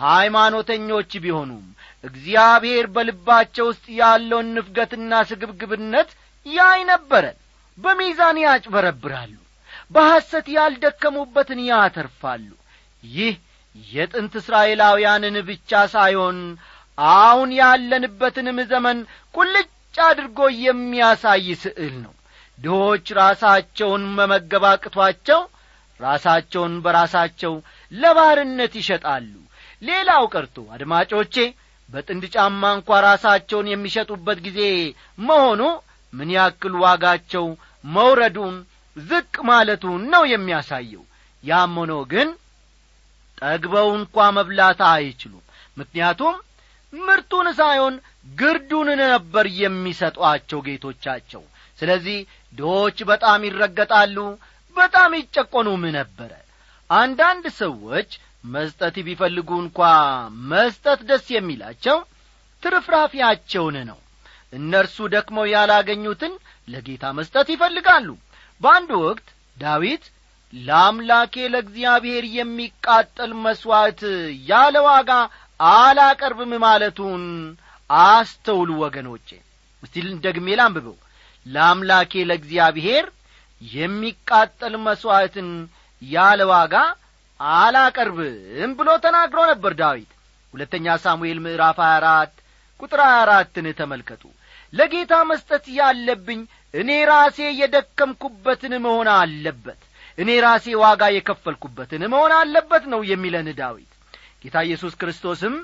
ሃይማኖተኞች 0.07 1.13
ቢሆኑም 1.25 1.65
እግዚአብሔር 2.05 2.87
በልባቸው 2.95 3.67
ውስጥ 3.71 3.87
ያለውን 4.01 4.49
ንፍገትና 4.57 5.13
ስግብግብነት 5.31 6.11
ያይ 6.47 6.81
ነበረ። 6.91 7.25
በሚዛን 7.79 8.37
ያጭበረብራሉ 8.43 9.35
በሐሰት 9.91 10.47
ያልደከሙበትን 10.57 11.61
ያተርፋሉ። 11.69 12.47
ይህ 13.03 13.35
የጥንት 13.77 14.35
እስራኤላውያንን 14.41 15.37
ብቻ 15.49 15.81
ሳይሆን 15.95 16.39
አሁን 16.99 17.51
ያለንበትንም 17.59 18.59
ዘመን 18.71 18.99
ቁልጭ 19.35 19.69
አድርጎ 20.05 20.39
የሚያሳይ 20.63 21.49
ስዕል 21.63 21.95
ነው። 22.05 22.13
ድሆች 22.59 23.07
ራሳቸውን 23.19 24.05
መመገብ 24.19 24.65
ራሳቸውን 26.01 26.73
በራሳቸው 26.85 27.53
ለባርነት 27.93 28.73
ይሸጣሉ። 28.81 29.33
ሌላው 29.83 30.25
ቀርቶ 30.33 30.57
አድማጮቼ 30.75 31.35
በጥንድ 31.89 32.25
ጫማ 32.35 32.63
እንኳ 32.77 32.89
ራሳቸውን 33.07 33.67
የሚሸጡበት 33.71 34.39
ጊዜ 34.47 34.61
መሆኑ 35.27 35.61
ምን 36.13 36.31
ያክል 36.37 36.75
ዋጋቸው 36.85 37.47
መውረዱን 37.85 38.57
ዝቅ 38.97 39.35
ማለቱን 39.49 40.03
ነው 40.13 40.23
የሚያሳየው። 40.33 41.05
ያም 41.45 41.75
ሆኖ 41.81 41.93
ግን 42.13 42.29
ጠግበው 43.39 43.89
እንኳ 43.99 44.27
መብላት 44.37 44.81
አይችሉም። 44.91 45.45
ምክንያቱም 45.77 46.35
ምርቱን 47.01 47.47
ሳይሆን 47.59 47.95
ግርዱን 48.39 48.89
ነበር 49.05 49.47
የሚሰጧቸው 49.61 50.61
ጌቶቻቸው። 50.67 51.43
ስለዚህ 51.79 52.19
ድሆች 52.53 52.99
በጣም 53.11 53.41
ይረገጣሉ 53.49 54.17
በጣም 54.77 55.11
ይጨቆኑም 55.19 55.85
ነበረ። 55.97 56.33
አንዳንድ 56.91 57.45
ሰዎች 57.61 58.11
መስጠት 58.47 58.97
ቢፈልጉ 59.07 59.51
እንኳ 59.63 59.79
መስጠት 60.51 61.01
ደስ 61.09 61.27
የሚላቸው 61.35 61.97
ትርፍራፊያቸውን 62.63 63.77
ነው። 63.89 63.99
እነርሱ 64.53 65.07
ደክመው 65.15 65.47
ያላገኙትን 65.53 66.35
ለጌታ 66.69 67.05
መስጠት 67.19 67.49
ይፈልጋሉ። 67.55 68.09
በአንድ 68.61 68.91
ወቅት 69.03 69.27
ዳዊት 69.57 70.05
ለአምላኬ 70.53 71.35
ለእግዚአብሔር 71.53 72.25
የሚቃጠል 72.37 73.33
መሥዋዕት 73.45 74.03
ያለ 74.51 74.77
ዋጋ 74.87 75.11
አላቀርብም 75.61 76.53
ማለቱን 76.65 77.25
አስተውሉ 77.91 78.71
ወገኖቼ። 78.83 79.29
እስቲ 79.83 79.95
ደግሜ 80.27 80.47
ላንብበው። 80.59 80.97
ለአምላኬ 81.47 82.13
ለእግዚአብሔር 82.29 83.05
የሚቃጠል 83.63 84.75
መሥዋዕትን 84.87 85.49
ያለ 86.03 86.41
ዋጋ 86.53 86.75
አላቀርብም 87.59 88.73
ብሎ 88.79 88.89
ተናግሮ 89.05 89.39
ነበር 89.53 89.73
ዳዊት። 89.81 90.11
ሁለተኛ 90.55 90.87
ሳሙኤል 91.05 91.39
ምዕራፍ 91.45 91.79
24 91.85 92.43
ቁጥር 92.81 93.01
24ን 93.09 93.67
ተመልከቱ። 93.81 94.23
ለጌታ 94.73 95.15
መስጠት 95.31 95.65
ያለብኝ 95.79 96.41
እኔ 96.75 96.91
ራሴ 97.11 97.39
የደከምኩበትን 97.61 98.73
መሆን 98.85 99.09
አለበት 99.17 99.81
እኔ 100.19 100.31
ራሴ 100.45 100.67
ዋጋ 100.83 101.03
የከፈልኩበትን 101.15 102.03
መሆን 102.13 102.33
አለበት 102.39 102.85
ነው 102.93 103.01
የሚለን 103.11 103.49
ዳዊት 103.59 103.93
ጌታ 104.47 104.59
ኢየሱስ 104.67 104.95
ክርስቶስም 105.01 105.55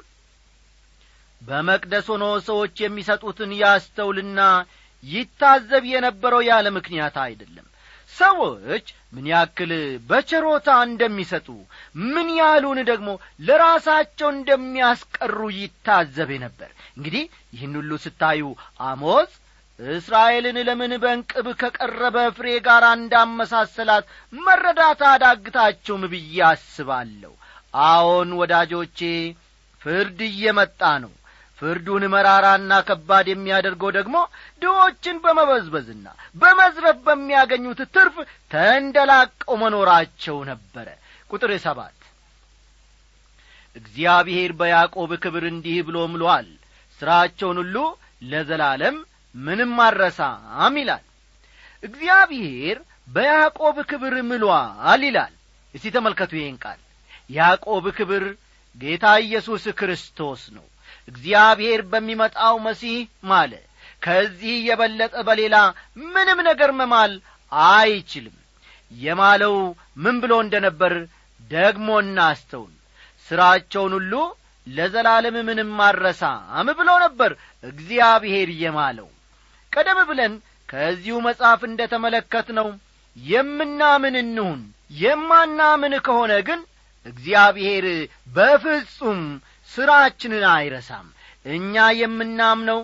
በመቅደስ 1.40 2.06
ሆኖ 2.12 2.24
ሰዎች 2.46 2.74
የሚሰጡትን 2.82 3.50
ያስተውልና 3.60 4.40
ይታዘብ 5.04 5.84
የነበረው 5.90 6.40
ያለ 6.48 6.66
ምክንያት 6.76 7.16
አይደለም። 7.24 7.66
ሰዎች 8.12 8.86
ምን 9.12 9.26
ያክል 9.30 9.70
በቸሮታ 10.08 10.68
እንደሚሰጡ 10.88 11.48
ምን 12.06 12.28
ያህሉን 12.38 12.78
ደግሞ 12.90 13.08
ለራሳቸው 13.46 14.28
እንደሚያስቀሩ 14.32 15.38
ይታዘብ 15.58 16.30
ነበር 16.44 16.70
እንግዲህ 16.96 17.24
ይህን 17.54 17.74
ሁሉ 17.80 17.92
ስታዩ 18.04 18.42
አሞዝ 18.86 19.30
እስራኤልን 19.78 20.58
ለምን 20.68 20.92
በእንቅብ 21.02 21.46
ከቀረበ 21.60 22.16
ፍሬ 22.36 22.48
ጋር 22.66 22.84
እንዳመሳሰላት 22.92 24.04
መረዳት 24.40 25.00
አዳግታችሁም 25.12 26.04
ብዬ 26.12 26.36
አስባለሁ 26.50 27.32
አዎን 27.74 28.30
ወዳጆቼ 28.40 29.00
ፍርድ 29.82 30.20
እየመጣ 30.28 30.80
ነው። 31.04 31.12
ፍርዱን 31.58 32.04
መራራና 32.12 32.72
ከባድ 32.86 33.26
የሚያደርገው 33.30 33.90
ደግሞ 33.96 34.16
ድሆችን 34.62 35.16
በመበዝበዝና 35.24 36.06
በመዝረፍ 36.36 36.98
በሚያገኙት 37.06 37.80
ትርፍ 37.94 38.16
ተንደላቀው 38.50 39.56
መኖራቸው 39.62 40.38
ነበረ። 40.50 40.88
ቁጥር 41.30 41.52
ሰባት 41.64 41.98
እግዚአብሔር 43.76 44.50
በያዕቆብ 44.58 45.12
ክብር 45.22 45.44
እንዲህ 45.50 45.78
ብሎ 45.86 45.98
ምሎአል 46.12 46.48
ሥራቸውን 47.00 47.58
ሁሉ 47.62 47.76
ለዘላለም 48.22 48.96
ምንም 49.34 49.72
አረሳም 49.84 50.74
ይላል። 50.80 51.04
እግዚአብሔር 51.82 52.76
በያዕቆብ 53.08 53.76
ክብር 53.90 54.14
ምሏል 54.28 55.02
ይላል። 55.08 55.32
እስቲ 55.74 55.86
ተመልከቱ 55.94 56.32
ይህን 56.38 56.58
ቃል 56.64 56.80
ያዕቆብ 57.32 57.84
ክብር 57.98 58.24
ጌታ 58.76 59.06
ኢየሱስ 59.24 59.64
ክርስቶስ 59.78 60.42
ነው። 60.56 60.66
እግዚአብሔር 61.08 61.80
በሚመጣው 61.92 62.56
መሲህ 62.66 62.98
ማለ። 63.30 63.52
ከዚህ 64.02 64.54
የበለጠ 64.68 65.14
በሌላ 65.28 65.56
ምንም 66.12 66.38
ነገር 66.48 66.70
መማል 66.78 67.12
አይችልም። 67.72 68.36
የማለው 68.92 69.54
ምን 70.02 70.16
ብሎ 70.22 70.32
እንደ 70.44 70.54
ነበር 70.66 70.92
ደግሞ 71.50 71.88
እናስተውል። 72.04 72.72
ሥራቸውን 73.28 73.92
ሁሉ 73.98 74.14
ለዘላለም 74.66 75.36
ምንም 75.48 75.70
አረሳም 75.86 76.68
ብሎ 76.78 76.90
ነበር 77.04 77.30
እግዚአብሔር 77.64 78.48
የማለው። 78.62 79.08
ቀደም 79.72 79.98
ብለን 80.10 80.32
ከዚሁ 80.68 81.16
መጽሐፍ 81.26 81.60
እንደ 81.68 81.80
ተመለከት 81.92 82.48
ነው 82.58 82.68
የምናምን 83.16 84.14
እንሁን 84.22 84.60
የማናምን 85.00 85.94
ከሆነ 86.06 86.32
ግን 86.48 86.60
እግዚአብሔር 87.06 87.86
በፍጹም 88.36 89.20
ሥራችንን 89.70 90.44
አይረሳም። 90.52 91.06
እኛ 91.46 91.74
የምናምነው 92.00 92.80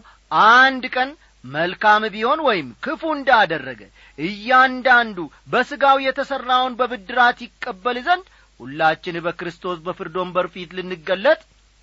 አንድ 0.52 0.84
ቀን 0.94 1.10
መልካም 1.44 2.02
ቢሆን 2.14 2.40
ወይም 2.46 2.68
ክፉ 2.84 3.02
እንዳደረገ 3.16 3.80
እያንዳንዱ 4.18 5.18
በሥጋው 5.48 5.98
የተሠራውን 6.06 6.76
በብድራት 6.80 7.38
ይቀበል 7.44 7.98
ዘንድ 8.06 8.26
ሁላችን 8.60 9.16
በክርስቶስ 9.26 9.78
በፍርድ 9.86 10.16
ወንበር 10.20 10.46
ፊት 10.54 10.70
ልንገለጥ 10.78 11.40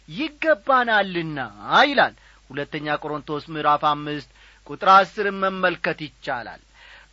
ይገባናልና 0.10 1.40
ይላል። 1.90 2.16
ሁለተኛ 2.50 2.98
ቆሮንቶስ 3.04 3.44
ምዕራፍ 3.54 3.84
አምስት 3.92 4.30
ቁጥር 4.68 4.90
አስርን 4.94 5.38
መመልከት 5.44 6.00
ይቻላል። 6.06 6.62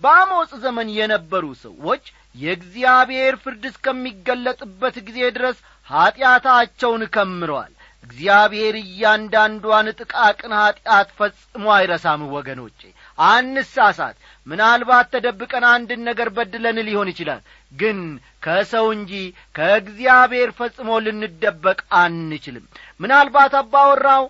በአሞጽ 0.03 0.51
ዘመን 0.65 0.89
የነበሩ 0.97 1.45
ሰዎች 1.65 2.05
የእግዚአብሔር 2.35 3.35
ፍርድ 3.42 3.64
እስከሚገለጥበት 3.71 4.97
ጊዜ 5.07 5.18
ድረስ 5.37 5.57
ኀጢአታቸውን 5.88 7.03
ከምረዋል። 7.14 7.73
እግዚአብሔር 8.05 8.75
እያንዳንዷን 8.81 9.88
ጥቃቅን 9.99 10.53
ኀጢአት 10.59 11.09
ፈጽሞ 11.18 11.64
አይረሳም 11.75 12.23
ወገኖቼ። 12.35 12.81
አንሳሳት። 13.18 14.16
ምናልባት 14.47 15.11
ተደብቀን 15.12 15.64
አንድን 15.71 16.01
ነገር 16.09 16.29
በድለን 16.37 16.79
ሊሆን 16.88 17.11
ይችላል 17.12 17.40
ግን 17.73 17.99
ከሰው 18.42 18.87
እንጂ 18.97 19.12
ከእግዚአብሔር 19.57 20.51
ፈጽሞ 20.59 20.99
ልንደበቅ 21.05 21.79
አንችልም። 22.01 22.64
ምናልባት 23.01 23.55
አባወራው 23.61 24.25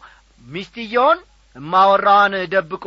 ሚስትየውን 0.47 1.19
እማወራዋን 1.57 2.35
ደብቆ 2.53 2.85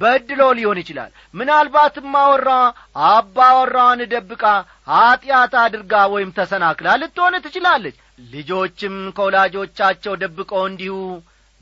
በድሎ 0.00 0.40
ሊሆን 0.58 0.80
ይችላል። 0.82 1.10
ምናልባት 1.34 1.94
እማወራዋ 2.02 2.62
አባወራዋን 3.08 4.00
ደብቃ 4.12 4.44
ኀጢአት 4.90 5.54
አድርጋ 5.62 6.02
ወይም 6.14 6.30
ተሰናክላ 6.38 6.88
ልትሆን 7.02 7.36
ትችላለች። 7.44 7.96
ልጆችም 8.32 8.96
ከወላጆቻቸው 9.16 10.14
ደብቀው 10.22 10.62
እንዲሁ 10.68 10.96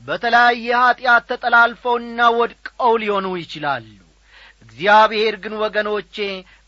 በተለያየ 0.01 0.67
ኀጢአት 0.81 1.25
ተጠላልፈውና 1.31 2.19
ወድቀው 2.37 2.93
ሊሆኑ 3.01 3.27
ይችላሉ። 3.41 3.87
እግዚአብሔር 4.65 5.35
ግን 5.43 5.53
ወገኖቼ 5.63 6.15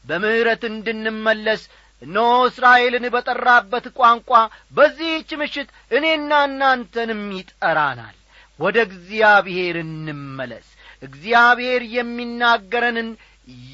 በምሕረት 0.06 0.64
እንድንመለስ 0.70 1.62
እነሆ 2.02 2.32
እስራኤልን 2.48 3.06
በጠራበት 3.14 3.86
ቋንቋ 3.98 4.32
በዚህች 4.74 5.30
ምሽት 5.42 5.70
እኔና 5.92 6.32
እናንተንም 6.50 7.22
ይጠራናል 7.38 8.16
ወደ 8.60 8.78
እግዚአብሔር 8.88 9.76
እንመለስ። 9.84 10.68
እግዚአብሔር 11.02 11.82
የሚናገረንን 11.96 13.10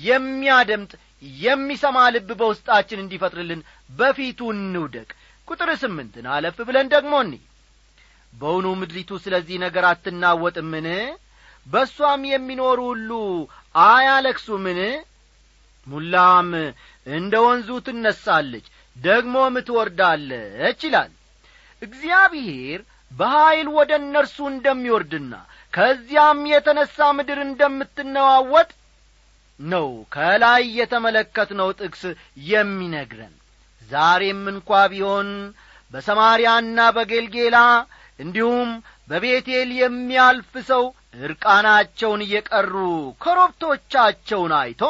የሚያደምጥ 0.06 0.92
የሚሰማ 1.42 1.98
ልብ 2.14 2.30
በውስጣችን 2.40 3.02
እንዲፈጥርልን 3.04 3.62
በፊቱ 3.90 4.40
እንውደቅ። 4.56 5.10
ቁጥር 5.48 5.70
ስምንትን 5.82 6.26
አለፍ 6.34 6.58
ብለን 6.68 6.88
ደግሞ 6.94 7.14
እኒ 7.26 7.34
በውኑ 8.34 8.68
ምድሪቱ 8.80 9.12
ስለዚህ 9.24 9.58
ነገር 9.66 9.86
አትናወጥምን? 9.90 10.88
በእሷም 11.66 12.22
የሚኖሩ 12.30 12.80
ሁሉ 12.92 13.12
አያለክሱምን 13.84 14.80
ሙላዋም 15.88 16.50
እንደ 17.12 17.34
ወንዙ 17.46 17.70
ትነሳለች 17.86 18.66
ደግሞም 18.96 19.56
ትወርዳለች 19.68 20.80
ይላል። 20.88 21.12
እግዚአብሔር 21.82 22.80
በኀይል 23.12 23.68
ወደ 23.78 23.92
እነርሱ 24.02 24.38
እንደሚወርድና 24.52 25.34
ከዚያም 25.74 26.42
የተነሣ 26.52 27.08
ምድር 27.18 27.40
እንደምትነዋወጥ 27.46 28.70
ነው 29.60 29.88
ከላይ 30.14 30.64
የተመለከትነው 30.80 31.70
ጥቅስ 31.80 32.04
የሚነግረን። 32.50 33.34
ዛሬም 33.90 34.44
እንኳ 34.54 34.70
ቢሆን 34.92 35.30
በሰማርያና 35.94 36.80
በጌልጌላ 36.98 37.58
እንዲሁም 38.20 38.70
በቤቴል 39.10 39.70
የሚያልፍ 39.80 40.52
ሰው 40.70 40.84
ዕርቃናቸውን 41.20 42.22
እየቀሩ 42.26 42.74
ኮረብቶቻቸውን 43.24 44.54
አይቶ 44.60 44.82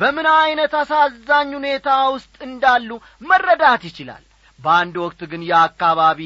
በምን 0.00 0.26
ዐይነት 0.34 0.74
አሳዛኝ 0.80 1.48
ሁኔታ 1.58 1.88
ውስጥ 2.14 2.34
እንዳሉ 2.48 2.90
መረዳት 3.22 3.84
ይችላል። 3.88 4.24
በአንድ 4.58 4.96
ወቅት 5.04 5.20
ግን 5.30 5.42
የአካባቢ 5.48 6.20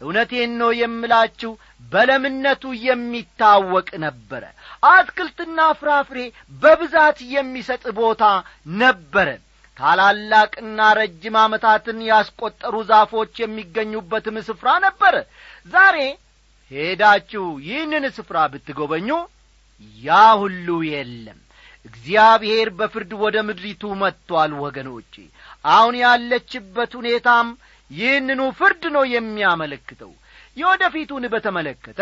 እውነቴን 0.00 0.52
ነው 0.60 0.70
የምላችሁ 0.78 1.50
በለምነቱ 1.92 2.64
የሚታወቅ 2.86 3.88
ነበረ። 4.04 4.42
አትክልትና 4.88 5.58
ፍራፍሬ 5.80 6.18
በብዛት 6.62 7.18
የሚሰጥ 7.34 7.84
ቦታ 7.98 8.22
ነበረ። 8.80 9.28
ታላላቅና 9.76 10.80
ረጅም 10.98 11.34
ዓመታትን 11.40 11.98
ያስቈጠሩ 12.08 12.74
ዛፎች 12.90 13.32
የሚገኙበትም 13.42 14.36
ስፍራ 14.46 14.68
ነበረ። 14.86 15.14
ዛሬ 15.72 15.96
ሄዳችሁ 16.70 17.46
ይህንን 17.66 18.04
ስፍራ 18.16 18.38
ብትጐበኙ 18.52 19.08
ያ 19.98 20.10
ሁሉ 20.40 20.68
የለም። 20.88 21.40
እግዚአብሔር 21.86 22.68
በፍርድ 22.78 23.10
ወደ 23.20 23.36
ምድሪቱ 23.48 23.82
መጥቶአል 24.00 24.52
ወገኖቼ። 24.62 25.12
አሁን 25.68 25.94
ያለችበት 26.02 26.92
ሁኔታም 26.98 27.48
ይህንኑ 27.90 28.40
ፍርድ 28.58 28.84
ነው 28.96 29.04
የሚያመለክተው። 29.12 30.12
የወደፊቱን 30.56 31.24
በተመለከተ 31.32 32.00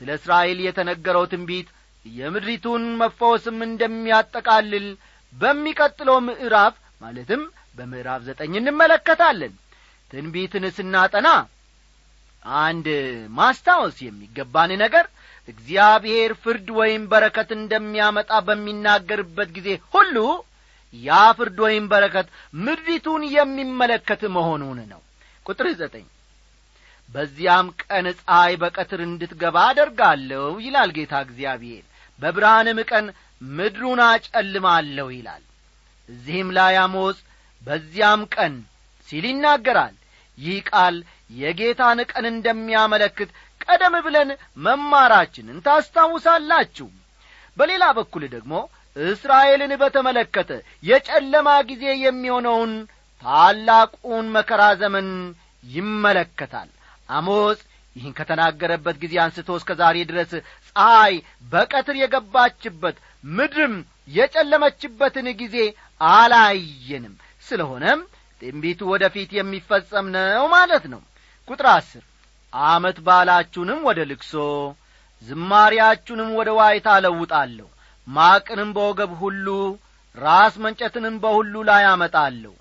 ስለ 0.00 0.08
እስራኤል 0.18 0.58
የተነገረው 0.64 1.24
ትንቢት 1.32 1.68
የምድሪቱን 2.04 2.84
መፈወስም 3.00 3.58
እንደሚያጠቃልል 3.66 4.86
በሚቀጥለው 5.32 6.16
ምዕራፍ 6.28 6.74
ማለትም 7.00 7.42
በምዕራፍ 7.76 8.20
ዘጠኝ 8.28 8.52
እንመለከታለን። 8.60 9.52
ትንቢትን 10.10 10.64
ስናጠና 10.76 11.28
አንድ 12.60 12.86
ማስታወስ 13.38 13.96
የሚገባን 14.04 14.70
ነገር 14.82 15.04
እግዚአብሔር 15.48 16.30
ፍርድ 16.42 16.68
ወይም 16.78 17.02
በረከት 17.12 17.50
እንደሚያመጣ 17.58 18.32
በሚናገርበት 18.46 19.48
ጊዜ 19.56 19.68
ሁሉ 19.94 20.16
ያ 20.94 21.18
ፍርድ 21.38 21.58
ወይም 21.64 21.84
በረከት 21.92 22.26
ምድሪቱን 22.60 23.22
የሚመለከት 23.34 24.22
መሆኑን 24.36 24.78
ነው 24.92 25.00
ቁጥር 25.50 25.66
ዘጠኝ 25.80 26.06
በዚያም 27.08 27.68
ቀን 27.82 28.06
ፀሐይ 28.18 28.54
በቀትር 28.62 29.00
እንድትገባ 29.06 29.56
አደርጋለሁ 29.68 30.42
ይላል 30.66 30.90
ጌታ 30.96 31.14
እግዚአብሔር። 31.26 31.84
በብርሃንም 32.20 32.78
ቀን 32.90 33.06
ምድሩን 33.50 34.00
አጨልማለሁ 34.06 35.06
ይላል። 35.16 35.42
እዚህም 36.08 36.48
ላይ 36.58 36.74
አሞጽ 36.82 37.18
በዚያም 37.62 38.22
ቀን 38.34 38.54
ሲል 39.08 39.24
ይናገራል። 39.30 39.94
ይህ 40.38 40.58
ቃል 40.70 40.96
የጌታን 41.32 41.98
ቀን 42.10 42.24
እንደሚያመለክት 42.30 43.30
ቀደም 43.60 43.94
ብለን 44.06 44.30
መማራችንን 44.64 45.58
ታስታውሳላችሁ። 45.66 46.88
በሌላ 47.56 47.84
በኩል 47.98 48.22
ደግሞ 48.34 48.52
እስራኤልን 48.96 49.72
በተመለከተ 49.82 50.50
የጨለማ 50.82 51.48
ጊዜ 51.68 51.84
የሚሆነውን 52.04 52.72
ታላቁን 53.22 54.26
መከራ 54.36 54.62
ዘመን 54.80 55.08
ይመለከታል። 55.64 56.68
አሞጽ 57.08 57.60
ይህን 57.96 58.12
ከተናገረበት 58.18 58.96
ጊዜ 59.02 59.14
አንስቶ 59.22 59.48
እስከ 59.58 59.70
ዛሬ 59.80 59.96
ድረስ 60.10 60.32
ፀሐይ 60.66 61.14
በቀትር 61.52 61.96
የገባችበት 62.00 62.96
ምድርም 63.30 63.74
የጨለመችበትን 64.14 65.26
ጊዜ 65.40 65.56
አላየንም። 66.10 67.14
ስለሆነም 67.46 68.00
ትንቢቱ 68.42 68.80
ወደ 68.92 69.04
ፊት 69.14 69.30
የሚፈጸም 69.36 70.06
ነው 70.16 70.44
ማለት 70.54 70.84
ነው። 70.92 71.00
ቁጥር 71.48 71.66
አስር 71.72 72.04
አመት 72.52 72.98
ባላችሁንም 73.06 73.80
ወደ 73.88 74.00
ልክሶ 74.10 74.34
ዝማሪያችሁንም 75.22 76.30
ወደ 76.38 76.50
ዋይታ 76.58 76.88
አለውጣለሁ 76.96 77.66
ማቅንም 78.06 78.70
በወገብ 78.76 79.10
ሁሉ 79.20 79.46
ራስ 80.14 80.54
መንጨትንም 80.64 81.16
በሁሉ 81.22 81.54
ላይ 81.68 81.84
አመጣለሁ። 81.90 82.54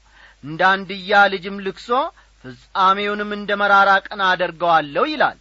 እንደ 0.44 0.62
አንድያ 0.74 1.22
ልጅም 1.34 1.56
ልክሶ 1.66 1.90
ፍጻሜውንም 2.44 3.32
እንደ 3.38 3.52
መራራ 3.62 3.90
ቀን 4.06 4.22
አደርገዋለሁ 4.28 5.04
ይላል። 5.12 5.40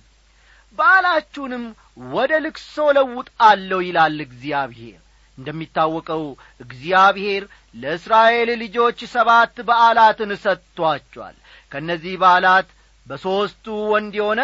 በዓላችሁንም 0.78 1.64
ወደ 2.12 2.32
ልክሶ 2.44 2.74
ለውጣለሁ 2.96 3.78
ይላል 3.86 4.16
እግዚአብሔር። 4.26 4.98
እንደሚታወቀው 5.38 6.22
እግዚአብሔር 6.64 7.42
ለእስራኤል 7.74 8.48
ልጆች 8.62 8.98
ሰባት 9.12 9.56
በዓላትን 9.68 10.30
ሰጥቶአቸዋል 10.44 11.36
ከእነዚህ 11.72 12.14
በዓላት 12.22 12.68
በሦስቱ 13.06 13.64
ወንድ 13.92 14.14
የሆነ 14.18 14.40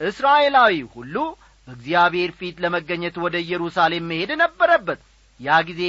እስራኤላዊ 0.00 0.74
ሁሉ 0.94 1.14
በእግዚአብሔር 1.68 2.30
ፊት 2.38 2.56
ለመገኘት 2.64 3.16
ወደ 3.24 3.36
ኢየሩሳሌም 3.44 4.08
መሄድ 4.10 4.30
ነበረበት። 4.42 5.00
ያ 5.40 5.58
ጊዜ 5.68 5.82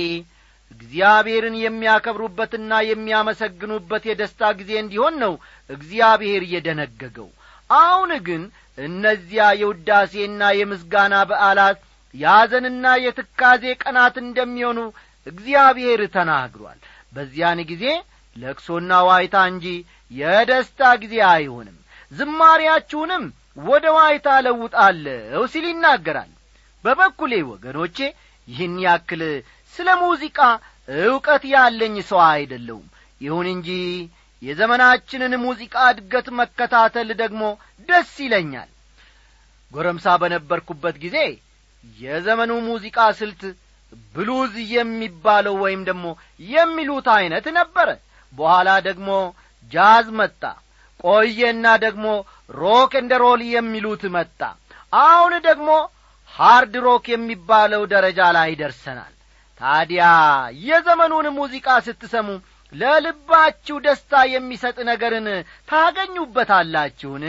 እግዚአብሔርን 0.71 1.55
የሚያከብሩበትና 1.63 2.71
የሚያመሰግኑበት 2.89 4.03
የደስታ 4.09 4.51
ጊዜ 4.59 4.71
እንዲሆን 4.81 5.15
ነው 5.23 5.33
እግዚአብሔር 5.69 6.43
የደነገገው። 6.53 7.29
አሁን 7.69 8.11
ግን 8.27 8.43
እነዚያ 8.77 9.45
የውዳሴና 9.61 10.43
የምስጋና 10.59 11.15
በዓላት 11.29 11.79
የሐዘንና 12.13 12.85
የትካዜ 13.03 13.63
ቀናት 13.83 14.15
እንደሚሆኑ 14.23 14.79
እግዚአብሔር 15.27 16.01
ተናግሯል። 16.15 16.79
በዚያን 17.13 17.59
ጊዜ 17.71 17.85
ለቅሶና 18.35 18.91
ዋይታ 19.07 19.37
እንጂ 19.51 19.65
የደስታ 20.11 20.81
ጊዜ 21.03 21.15
አይሆንም። 21.31 21.77
ዝማሪያችሁንም 22.11 23.23
ወደ 23.65 23.85
ዋይታ 23.95 24.27
ለውጣለሁ 24.45 25.41
ሲል 25.53 25.65
ይናገራል። 25.69 26.31
በበኩሌ 26.83 27.33
ወገኖቼ 27.51 27.97
ይህን 28.47 28.75
ያክል 28.83 29.21
ስለ 29.75 29.89
ሙዚቃ 30.01 30.39
ዕውቀት 31.03 31.43
ያለኝ 31.53 31.95
ሰው 32.09 32.21
አይደለውም 32.29 32.87
ይሁን 33.21 33.47
እንጂ 33.53 33.69
የዘመናችንን 34.41 35.33
ሙዚቃ 35.43 35.75
እድገት 35.93 36.27
መከታተል 36.39 37.09
ደግሞ 37.21 37.41
ደስ 37.89 38.11
ይለኛል። 38.25 38.69
ጎረምሳ 39.71 40.15
በነበርኩበት 40.21 40.95
ጊዜ 41.03 41.17
የዘመኑ 41.97 42.51
ሙዚቃ 42.67 42.99
ስልት 43.19 43.41
ብሉዝ 44.15 44.53
የሚባለው 44.73 45.55
ወይም 45.63 45.81
ደግሞ 45.89 46.05
የሚሉት 46.49 47.07
ዐይነት 47.15 47.45
ነበረ። 47.59 47.89
በኋላ 48.33 48.69
ደግሞ 48.87 49.09
jazz 49.71 50.07
መጣ 50.19 50.41
ቆየና 51.03 51.65
ደግሞ 51.85 52.05
rock 52.55 52.91
and 53.01 53.13
roll 53.23 53.41
የሚሉት 53.51 54.03
መጣ። 54.15 54.39
አሁን 55.03 55.33
ደግሞ 55.47 55.69
hard 56.31 56.75
rock 56.85 57.05
የሚባለው 57.13 57.81
ደረጃ 57.93 58.19
ላይ 58.37 58.51
ደርሰናል 58.61 59.13
ታዲያ 59.59 60.03
የዘመኑን 60.65 61.27
ሙዚቃ 61.37 61.67
ስትሰሙ 61.87 62.27
ለልባችሁ 62.73 63.75
ደስታ 63.85 64.13
የሚሰጥ 64.33 64.77
ነገርን 64.89 65.27
ታገኙበታላችሁን? 65.69 67.25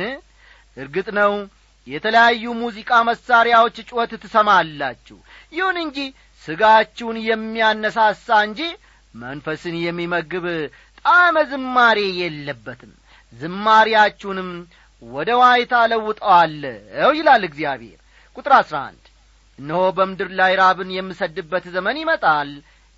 እርግጥ 0.77 1.09
ነው 1.19 1.33
የተለያዩ 1.87 2.45
ሙዚቃ 2.61 2.91
መሳሪያዎች 3.09 3.77
ጩኸት 3.89 4.13
ትሰማላችሁ። 4.25 5.19
ይሁን 5.53 5.77
እንጂ 5.85 5.99
ስጋችሁን 6.43 7.17
የሚያነሳሳ 7.29 8.29
እንጂ 8.49 8.61
መንፈስን 9.15 9.77
የሚመግብ 9.85 10.45
ጣዕመ 11.05 11.37
ዝማሬ 11.51 11.99
የለበትም። 12.21 12.93
ዝማሪያችሁንም 13.33 14.51
ወደ 15.03 15.31
ዋይታ 15.41 15.75
ለውጠዋለሁ 15.91 17.11
ይላል 17.19 17.45
እግዚአብሔር። 17.49 17.99
ቁጥር 18.37 18.53
አሥራ 18.59 18.77
አንድ 18.89 19.05
እነሆ 19.61 19.81
በምድር 19.97 20.31
ላይ 20.39 20.53
ራብን 20.61 20.91
የምሰድበት 20.95 21.65
ዘመን 21.75 21.99
ይመጣል 22.01 22.51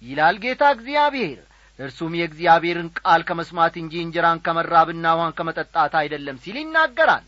ይላል 0.03 0.37
ጌታ 0.45 0.63
እግዚአብሔር። 0.77 1.41
እርሱም 1.79 2.13
የእግዚአብሔርን 2.17 2.89
ቃል 2.99 3.21
ከመስማት 3.29 3.75
እንጂ 3.81 3.95
እንጀራን 4.03 4.43
ከመራብና 4.45 5.05
ውሃን 5.17 5.37
ከመጠጣት 5.39 5.93
አይደለም 6.01 6.37
ሲል 6.43 6.57
ይናገራል። 6.61 7.25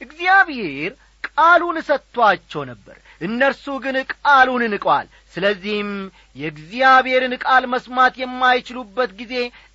እግዚአብሔር 0.00 0.90
ቃሉን 1.28 1.76
ሰጥቶአቸው 1.88 2.62
ነበር 2.70 2.96
እነርሱ 3.20 3.64
ግን 3.84 3.96
ቃሉን 4.12 4.62
ንቀዋል። 4.72 5.06
ስለዚህም 5.34 5.90
የእግዚአብሔርን 6.36 7.34
ቃል 7.44 7.64
መስማት 7.72 8.14
የማይችሉበት 8.22 9.10
ጊዜ 9.20 9.34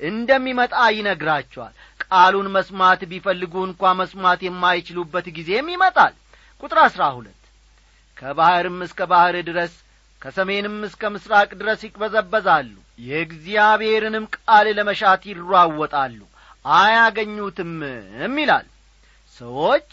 እንደሚመጣ 0.09 0.75
ይነግራቸዋል። 0.97 1.73
ቃሉን 2.05 2.47
መስማት 2.55 3.01
ቢፈልጉ 3.12 3.53
እንኳ 3.69 3.93
መስማት 4.01 4.41
የማይችሉበት 4.47 5.27
ጊዜም 5.38 5.69
ይመጣል። 5.73 6.13
ቁጥር 6.63 6.79
አሥራ 6.86 7.03
ሁለት 7.17 7.39
ከባሕርም 8.17 8.78
እስከ 8.86 9.02
ባሕር 9.12 9.36
ድረስ 9.47 9.73
ከሰሜንም 10.21 10.76
እስከ 10.88 11.10
ምሥራቅ 11.13 11.49
ድረስ 11.62 11.80
ይቅበዘበዛሉ። 11.86 12.73
የእግዚአብሔርንም 13.08 14.26
ቃል 14.38 14.67
ለመሻት 14.78 15.23
ይሯወጣሉ 15.30 16.19
አያገኙትምም 16.65 18.36
ይላል። 18.39 18.67
ሰዎች 19.38 19.88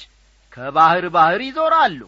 ከባሕር 0.53 1.07
ባሕር 1.15 1.43
ይዞራሉ። 1.47 2.01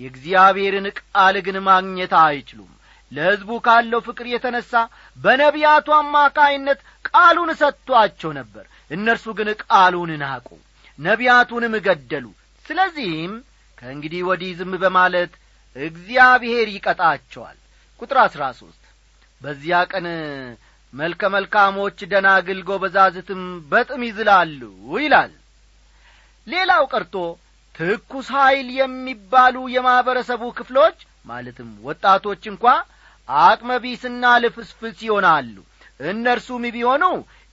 የእግዚአብሔርን 0.00 0.86
ቃል 0.98 1.36
ግን 1.46 1.56
ማግኘት 1.68 2.12
አይችሉም። 2.20 2.72
ለሕዝቡ 3.12 3.50
ካለው 3.66 4.00
ፍቅር 4.06 4.26
የተነሣ 4.30 4.72
በነቢያቱ 5.16 5.88
አማካይነት 5.98 6.80
ቃሉን 7.08 7.50
ሰጥቶአቸው 7.60 8.30
ነበር። 8.38 8.64
እነርሱ 8.90 9.26
ግን 9.38 9.48
ቃሉን 9.64 10.10
ናቁ 10.22 10.48
ነቢያቱንም 10.98 11.74
ገደሉ። 11.86 12.26
ስለዚህም 12.64 13.32
ከእንግዲህ 13.78 14.20
ወዲህ 14.28 14.50
ዝም 14.58 14.72
በማለት 14.82 15.32
እግዚአብሔር 15.76 16.68
ይቀጣቸዋል። 16.74 17.58
ቁጥር 18.00 18.18
አሥራ 18.24 18.42
ሦስት 18.58 18.82
በዚያ 19.42 19.76
ቀን 19.92 20.06
መልከ 20.92 21.22
መልካሞች 21.34 21.98
ደናግል 22.12 22.60
ጐበዛዝትም 22.68 23.42
በጥም 23.70 24.02
ይዝላሉ 24.06 24.60
ይላል። 24.98 25.32
ሌላው 26.46 26.84
ቀርቶ 26.92 27.14
ትኩስ 27.74 28.28
ኀይል 28.36 28.68
የሚባሉ 28.78 29.56
የማኅበረሰቡ 29.74 30.42
ክፍሎች 30.58 30.98
ማለትም 31.26 31.68
ወጣቶች 31.84 32.42
እንኳ 32.52 32.64
አቅመ 33.28 33.70
ቢስና 33.84 34.24
ልፍስፍስ 34.42 34.98
ይሆናሉ። 35.06 35.54
እነርሱም 36.00 36.64
ቢሆኑ 36.74 37.04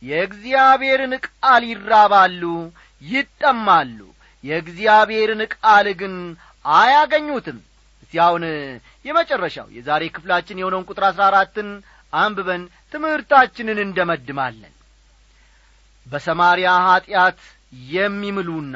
የእግዚአብሔርን 0.03 1.13
ቃል 1.27 1.63
ይራባሉ 1.69 2.43
ይጠማሉ። 3.01 3.99
የእግዚአብሔርን 4.43 5.41
ቃል 5.55 5.87
ግን 6.01 6.15
አያገኙትም 6.65 7.59
እስቲ 8.17 8.45
የመጨረሻው 9.05 9.67
የዛሬ 9.75 10.03
ክፍላችን 10.15 10.59
የሆነውን 10.59 10.87
ቁጥር 10.89 11.03
አሥራ 11.07 11.23
አራትን 11.29 11.69
አንብበን 12.13 12.61
ትምህርታችንን 12.93 13.79
እንደመድማለን። 13.83 14.73
በሰማርያ 16.05 16.69
ኀጢአት 16.85 17.39
የሚምሉና 17.91 18.75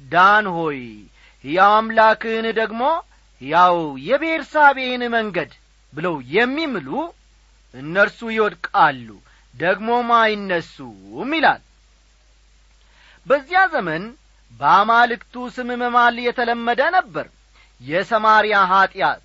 ዳን 0.00 0.46
ሆይ 0.56 0.80
ሕያው 1.44 1.72
አምላክህን 1.76 2.46
ደግሞ 2.58 2.82
ሕያው 3.40 3.76
የቤርሳቤህን 4.08 5.04
መንገድ 5.14 5.52
ብለው 5.92 6.16
የሚምሉ 6.34 6.88
እነርሱ 7.74 8.20
ይወድቃሉ 8.34 9.08
ደግሞም 9.54 10.08
አይነሱም 10.18 11.32
ይላል። 11.36 11.62
በዚያ 13.26 13.60
ዘመን 13.74 14.02
በአማልክቱ 14.60 15.34
ስም 15.54 15.68
መማል 15.82 16.16
የተለመደ 16.24 16.82
ነበር 16.96 17.26
የሰማርያ 17.80 18.56
ኀጢአት 18.70 19.22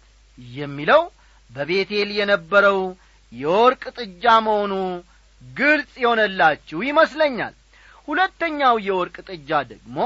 የሚለው 0.55 1.01
በቤቴል 1.49 2.09
የነበረው 2.17 2.79
የወርቅ 3.33 3.83
ጥጃ 3.97 4.25
መሆኑ 4.45 4.73
ግልጽ 5.41 5.91
የሆነላችሁ 6.03 6.79
ይመስለኛል። 6.87 7.53
ሁለተኛው 8.07 8.75
የወርቅ 8.85 9.17
ጥጃ 9.29 9.59
ደግሞ 9.71 9.97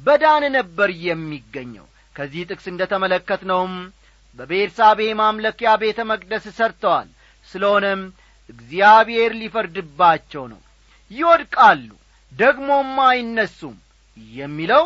በዳን 0.00 0.44
ነበር 0.56 0.90
የሚገኘው። 1.06 1.86
ከዚህ 2.16 2.42
ጥቅስ 2.50 2.66
እንደ 2.72 2.82
ተመለከትነውም 2.92 3.74
በቤርሳቤ 4.38 5.00
ማምለኪያ 5.20 5.70
ቤተ 5.82 6.00
መቅደስ 6.10 6.44
ሰርተዋል። 6.58 7.08
ስለሆነም 7.48 8.02
እግዚአብሔር 8.50 9.32
ሊፈርድባቸው 9.40 10.44
ነው። 10.52 10.60
ይወድቃሉ 11.10 11.88
ደግሞም 12.32 12.90
አይነሱም 13.06 13.76
የሚለው 14.36 14.84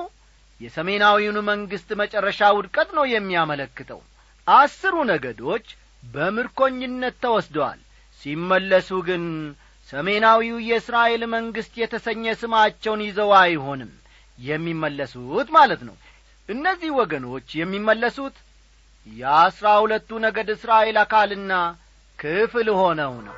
የሰሜናዊውን 0.61 1.38
መንግሥት 1.49 1.90
መጨረሻ 2.01 2.49
ውድቀት 2.57 2.90
ነው 2.99 3.05
የሚያመለክተው። 3.11 4.01
አስሩ 4.47 4.95
ነገዶች 5.11 5.66
በምርኮኝነት 6.03 7.16
ተወስደዋል። 7.25 7.81
ሲመለሱ 8.23 8.90
ግን 9.09 9.25
ሰሜናዊው 9.88 10.59
የእስራኤል 10.69 11.23
መንግሥት 11.35 11.75
የተሰኘ 11.81 12.35
ስማቸውን 12.40 13.03
ይዘው 13.07 13.33
አይሆንም። 13.40 13.92
የሚመለሱት 14.38 15.49
ማለት 15.57 15.83
ነው። 15.88 15.97
እነዚህ 16.49 16.90
ወገኖች 16.99 17.49
የሚመለሱት 17.61 18.37
የአስራ 19.07 19.66
ሁለቱ 19.83 20.19
ነገድ 20.25 20.49
እስራኤል 20.55 20.97
አካልና 21.03 21.53
ክፍል 22.19 22.69
ሆነው 22.79 23.14
ነው 23.27 23.35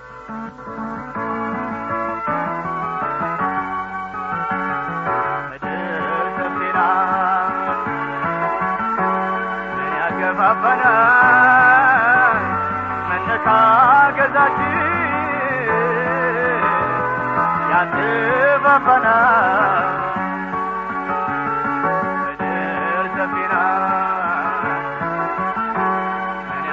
ያገባበናል 10.51 12.45
መነካገዛችን 13.09 14.77
ያስባበናል 17.73 19.87
ምድር 22.21 22.55
ሰፊ 23.17 23.35
ናት 23.53 24.65
ምን 26.49 26.69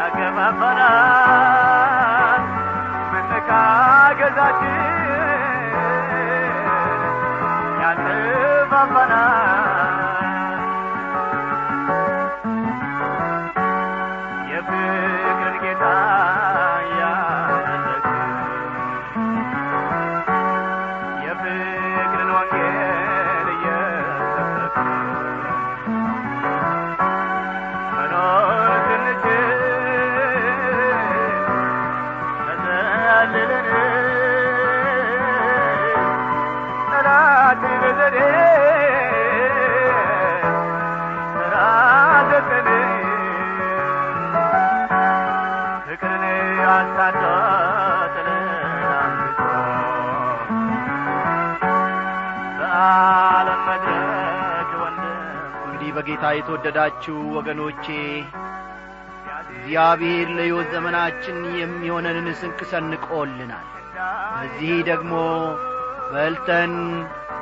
በጌታ 55.98 56.26
የተወደዳችሁ 56.36 57.16
ወገኖቼ 57.36 57.86
እግዚአብሔር 59.52 60.28
ለሕይወት 60.38 60.68
ዘመናችን 60.74 61.38
የሚሆነንን 61.60 62.28
ስንቅ 62.40 62.60
ሰንቆልናል። 62.72 63.66
በዚህ 64.34 64.74
ደግሞ 64.90 65.14
በልተን 66.12 66.74